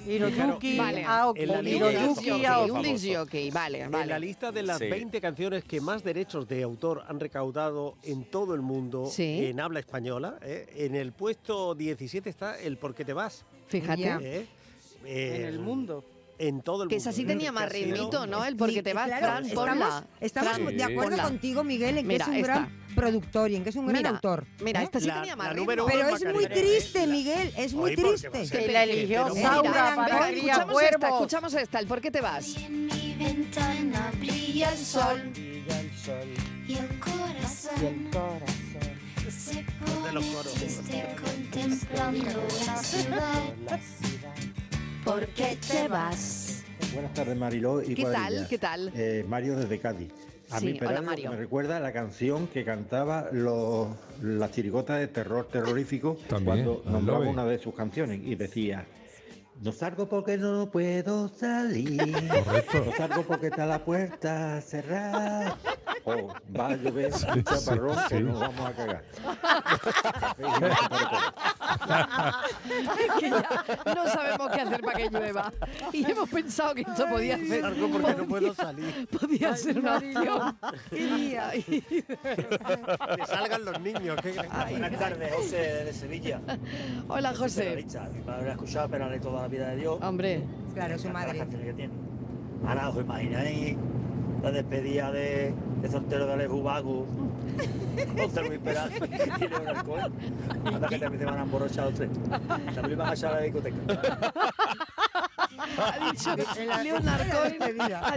[0.07, 1.03] Hiroyuki, Vale.
[1.05, 2.71] Aoki, Hiroyuki, Aoki.
[2.71, 4.05] un jockey, vale, En vale.
[4.07, 4.87] la lista de las Sí.
[4.87, 9.45] 20 canciones que más derechos de autor han recaudado en todo el mundo Sí.
[9.45, 10.67] en habla española, ¿eh?
[10.77, 13.45] en el puesto 17 está el ¿Por qué te vas?
[13.67, 14.17] Fíjate.
[14.21, 14.47] ¿eh?
[15.05, 16.03] En el mundo.
[16.39, 17.09] En todo el Que mundo.
[17.09, 18.43] esa sí tenía más Que ritmito, ¿no?
[18.43, 21.23] El porque Sí, te vas, claro, Fran, estamos, estamos Fran, de acuerdo ponla.
[21.23, 22.47] contigo, Miguel, en que Mira, es un esta.
[22.53, 24.45] gran productor y en que es un gran Mira, autor.
[24.63, 24.83] Mira, ¿eh?
[24.85, 28.29] esta sí La- tenía más Pero es muy triste, Miguel, es muy triste.
[28.49, 31.09] Que la eligió Saura escuchamos esta, cuervos.
[31.11, 32.47] escuchamos esta, el ¿por qué te vas?
[32.49, 38.09] Y en mi ventana brilla el sol y el corazón
[39.29, 40.53] se de pone los coros.
[40.53, 42.25] triste contemplando
[42.65, 43.79] la ciudad.
[45.05, 46.63] ¿Por qué te vas?
[46.93, 48.47] Buenas tardes, Mariló y ¿Qué tal?
[48.49, 48.91] ¿Qué tal?
[48.95, 50.11] Eh, Mario desde Cádiz.
[50.51, 51.31] A Sí, mí hola, Mario.
[51.31, 53.87] me recuerda a la canción que cantaba los,
[54.21, 58.85] las chirigotas de terror terrorífico También, cuando nombraba una de sus canciones y decía
[59.61, 62.01] no salgo porque no puedo salir,
[62.43, 62.83] Correcto.
[62.83, 65.55] no salgo porque está la puerta cerrada,
[66.05, 66.27] o
[66.57, 68.23] va a llover un chaparrón que sí.
[68.23, 69.03] nos vamos a cagar.
[72.99, 75.51] Es que ya no sabemos qué hacer para que llueva.
[75.91, 77.65] Y hemos pensado que esto podía ser.
[77.65, 79.07] Algo porque no puedo salir.
[79.19, 80.57] Podía ser una opción.
[80.89, 82.03] Que
[83.27, 84.17] salgan los niños.
[84.21, 84.31] que-
[84.71, 86.41] Buenas tardes, José de Sevilla.
[87.07, 87.85] Hola, José.
[88.13, 89.99] Mi padre ha escuchado Perales toda la vida de Dios.
[90.01, 90.43] Hombre.
[90.73, 91.39] Claro, su madre.
[91.47, 91.93] que tiene.
[92.65, 93.75] Ahora os imagináis
[94.43, 97.05] la despedida de, de soltero de Alejo Vago.
[98.17, 100.67] José Luis Perales y.
[100.67, 102.09] Anda que también se van a emborrachar los tres.
[102.75, 103.77] También van a echar a la discoteca.
[105.81, 106.35] Ha dicho
[106.83, 107.57] Leonard Cohen.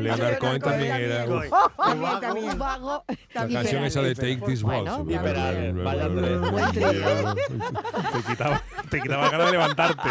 [0.01, 3.05] Leonard Cohen también era un- vago.
[3.35, 4.15] La canción esa de.
[4.15, 4.91] Take This Waltz.
[8.13, 10.09] te quitaba, te quitaba ganas de levantarte.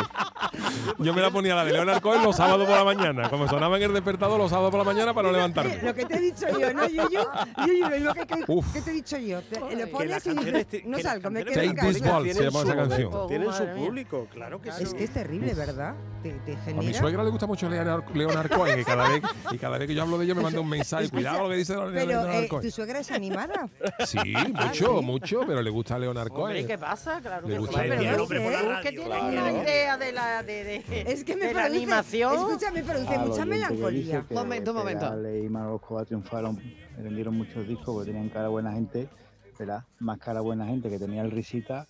[1.00, 3.30] Yo me la ponía la de Leonard Cohen los sábados por la mañana.
[3.30, 5.80] Como sonaba en el despertador los sábados por la mañana para no levantarme.
[5.82, 7.20] Lo que te he dicho yo, ¿no, Yuyu?
[7.68, 9.42] Yuyu, lo mismo que, te he dicho yo.
[9.78, 12.02] Lo pones y dices, ti- no salgo, me canciones quedo en Take This.
[12.12, 13.28] Waltz se tienen llama su esa canción.
[13.28, 14.84] Tienen su público, claro que sí.
[14.84, 15.96] Es que es terrible, ¿verdad?
[16.24, 16.82] Te, te A genera...
[16.88, 19.22] mi suegra le gusta mucho Leonard, Leonard Cohen y cada, vez,
[19.52, 21.04] y cada vez que yo hablo de ello me manda un mensaje.
[21.04, 22.64] Escucha, Cuidado lo que dice Pero Leonard eh, Cohen.
[22.64, 23.70] tu suegra es animada.
[24.06, 26.68] Sí, mucho, mucho, pero le gusta Leonard Hombre, Cohen.
[26.68, 27.20] ¿qué pasa?
[27.22, 27.66] Claro Le que sí.
[27.66, 28.34] gusta Pero el no sé,
[28.84, 29.28] que tienes claro.
[29.28, 32.34] una idea de la, de, de, Es que me de la produce, animación.
[32.36, 34.26] Escúchame, produce mucha melancolía.
[34.30, 35.14] Un momento, un momento.
[35.30, 35.46] Y
[35.76, 36.62] Escobar triunfaron,
[36.98, 39.10] vendieron muchos discos porque tenían cara buena gente,
[39.60, 39.84] ¿verdad?
[40.00, 41.88] Más cara buena gente que tenía el risita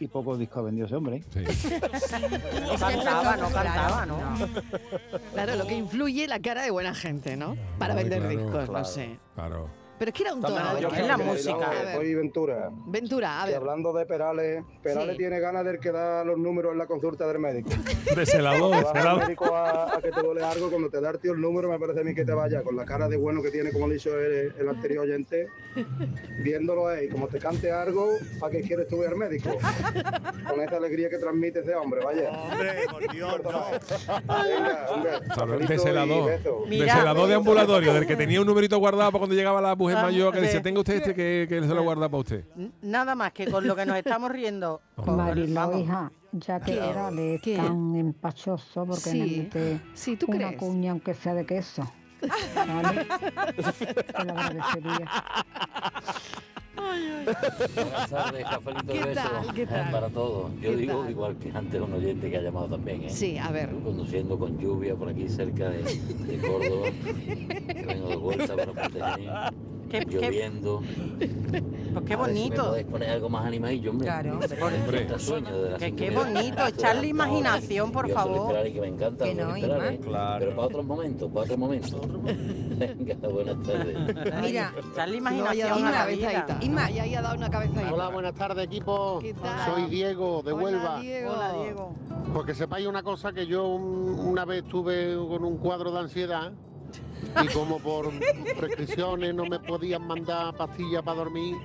[0.00, 1.22] y pocos discos vendió ese hombre.
[1.34, 1.44] ¿eh?
[2.64, 4.18] No cantaba, no cantaba, ¿no?
[5.32, 7.56] Claro, lo que influye la cara de buena gente, ¿no?
[7.78, 9.18] Para vender claro, discos, no sé.
[9.34, 9.83] Claro.
[9.98, 10.80] Pero es que era un También tono.
[10.80, 10.94] yo ¿qué?
[10.96, 11.70] creo la música.
[11.70, 11.94] Ver.
[11.96, 12.70] Soy Ventura.
[12.86, 13.56] Ventura, a Y ver.
[13.58, 15.18] hablando de Perales, Perales Sí.
[15.18, 17.70] tiene ganas del que da los números en la consulta del médico.
[18.16, 19.22] De celador, de Vas al celador.
[19.24, 21.78] médico a, a que te duele algo, cuando te da el tío el número, me
[21.78, 23.96] parece a mí que te vaya con la cara de bueno que tiene, como le
[23.96, 25.48] hizo el, el anterior oyente,
[26.42, 28.08] viéndolo ahí, como te cante algo,
[28.40, 29.50] ¿para qué quieres tú ir al médico?
[30.48, 32.30] Con esa alegría que transmite ese hombre, vaya.
[32.30, 33.64] Hombre, por Dios, no.
[35.58, 36.30] De y celador.
[36.68, 39.98] De celador de ambulatorio, del que tenía un numerito guardado para cuando llegaba la mujer
[39.98, 42.44] Ah, mayor que decía, de- tenga usted este que, que se lo guarda para usted.
[42.82, 44.80] Nada más que con lo que nos estamos riendo.
[44.96, 45.80] con- Mariló, vamos.
[45.82, 46.72] hija, ya que
[47.42, 47.54] ¿Qué?
[47.54, 49.18] es tan empachoso, porque Sí.
[49.20, 50.56] no mete Sí, ¿tú una crees?
[50.56, 51.88] cuña aunque sea de queso?
[52.54, 53.06] ¿Vale?
[53.78, 55.10] Te lo agradecería.
[57.74, 59.54] Buenas tardes, cafelito ¿Qué de besos tal?
[59.54, 59.90] ¿Qué tal?
[59.90, 60.52] para todos.
[60.60, 61.10] Yo ¿Qué digo tal?
[61.10, 63.10] igual que antes un oyente que ha llamado también, ¿eh?
[63.10, 63.70] Sí, a ver.
[63.70, 68.72] Yo conduciendo con lluvia por aquí cerca de, de Córdoba, que vengo de vuelta para
[68.72, 69.34] Montevideo,
[69.90, 70.82] Qué, qué, lloviendo.
[71.18, 72.76] pues qué ver si me bonito.
[72.90, 74.06] poner algo más animadillo, hombre.
[74.06, 75.02] Claro, Hombre.
[75.02, 76.66] Está sueño de la Que qué bonito.
[76.66, 78.62] Echarle imaginación, por Yo favor.
[78.64, 79.24] Que me encanta.
[79.24, 80.36] Que no, Ferrari, Isma.
[80.38, 82.00] Pero para otros momentos, para otros momentos.
[82.78, 83.96] Venga, buenas tardes.
[84.42, 86.44] Mira, Echarle No imaginación una a la cabezadita.
[86.46, 86.58] vida.
[86.62, 86.84] Inma.
[86.86, 87.92] Ahí haya dado una cabezadita.
[87.94, 89.18] Hola, buenas tardes, equipo.
[89.20, 89.72] ¿Qué tal?
[89.74, 91.00] Soy Diego, de Hola, Huelva.
[91.00, 91.32] Diego.
[91.32, 91.94] Hola, Diego.
[92.32, 96.52] Porque sepáis una cosa, que yo un- una vez estuve con un cuadro de ansiedad
[97.42, 98.10] y como por
[98.58, 101.56] prescripciones no me podían mandar pastillas para dormir,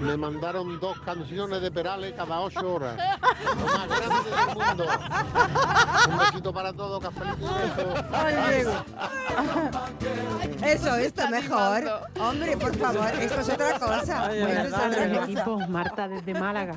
[0.00, 2.96] me mandaron dos canciones de Perales cada ocho horas.
[3.44, 4.86] Lo más grande del mundo.
[6.10, 7.46] Un besito para todos, cafelito.
[10.64, 11.84] Eso, esto está mejor.
[12.20, 14.26] Hombre, por favor, esto es otra cosa.
[14.26, 16.74] Ay, es otra equipo, Marta desde Málaga.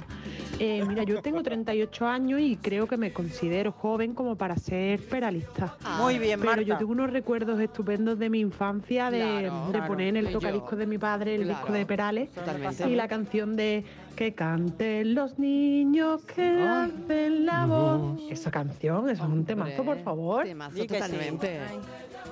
[0.59, 5.07] Eh, mira, yo tengo 38 años y creo que me considero joven como para ser
[5.07, 5.76] peralista.
[5.84, 6.63] Ah, Muy bien, Pero Marta.
[6.65, 10.26] yo tengo unos recuerdos estupendos de mi infancia, de, Claro, de claro, poner en el
[10.28, 10.39] yo.
[10.39, 12.89] tocadiscos de mi padre el Claro, disco de Perales Totalmente.
[12.89, 13.84] y la canción de
[14.16, 18.20] Que canten los niños que hacen la voz.
[18.32, 20.43] Esa canción, eso es un temazo, por favor.
[20.43, 20.88] Temazo sí.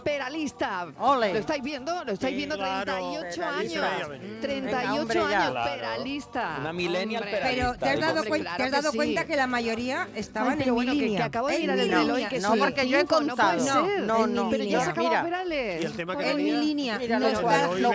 [0.03, 0.87] Peralista.
[0.99, 1.33] Ole.
[1.33, 2.03] ¿Lo estáis viendo?
[2.05, 2.55] ¿Lo estáis Sí, viendo?
[2.57, 2.93] claro.
[2.93, 3.95] 38 Peralista.
[3.95, 4.09] años.
[4.09, 5.25] Venga, 38 hombre, ya.
[5.41, 5.71] años, Claro.
[5.75, 6.57] Peralista.
[6.59, 7.39] Una millennial Hombre.
[7.43, 8.97] Pero te has dado, Hombre, cuen- claro te has dado sí.
[8.97, 11.25] cuenta que la mayoría estaban Ay, pero en bueno, mi que- que línea.
[11.25, 12.29] acabo de En mirar mi el reloj y línea.
[12.29, 13.59] que No, son porque yo he no puede contado.
[13.85, 13.99] ser.
[14.03, 14.49] No, mi no.
[14.49, 14.85] Pero ya línea.
[14.85, 15.81] se acabó Perales.
[15.81, 16.99] Y el tema que En mi línea.
[16.99, 17.39] No los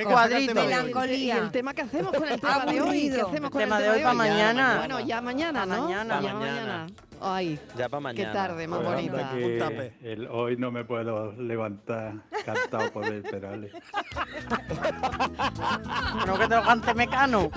[0.07, 0.55] cuadritos.
[0.55, 1.36] Melancolía.
[1.38, 3.91] el tema que hacemos con el tema de hoy, ¿qué hacemos con El tema de
[3.91, 4.76] hoy pa' mañana.
[4.78, 5.82] Bueno, ya mañana, ¿no?
[5.88, 6.86] mañana.
[7.21, 7.37] Ya Pa' mañana.
[7.37, 8.33] Ay, Ya para qué mañana.
[8.33, 9.31] tarde más Pues bonita.
[9.35, 9.93] Un tape.
[10.03, 12.14] el hoy no me puedo levantar
[12.45, 13.73] cantado por el Perales.
[16.27, 17.51] No que te lo cante Mecano.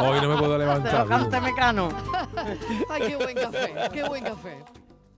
[0.00, 1.06] Hoy no me puedo Te lo levantar.
[1.08, 1.88] cante Mecano.
[2.90, 4.64] Ay, qué buen café, qué buen café.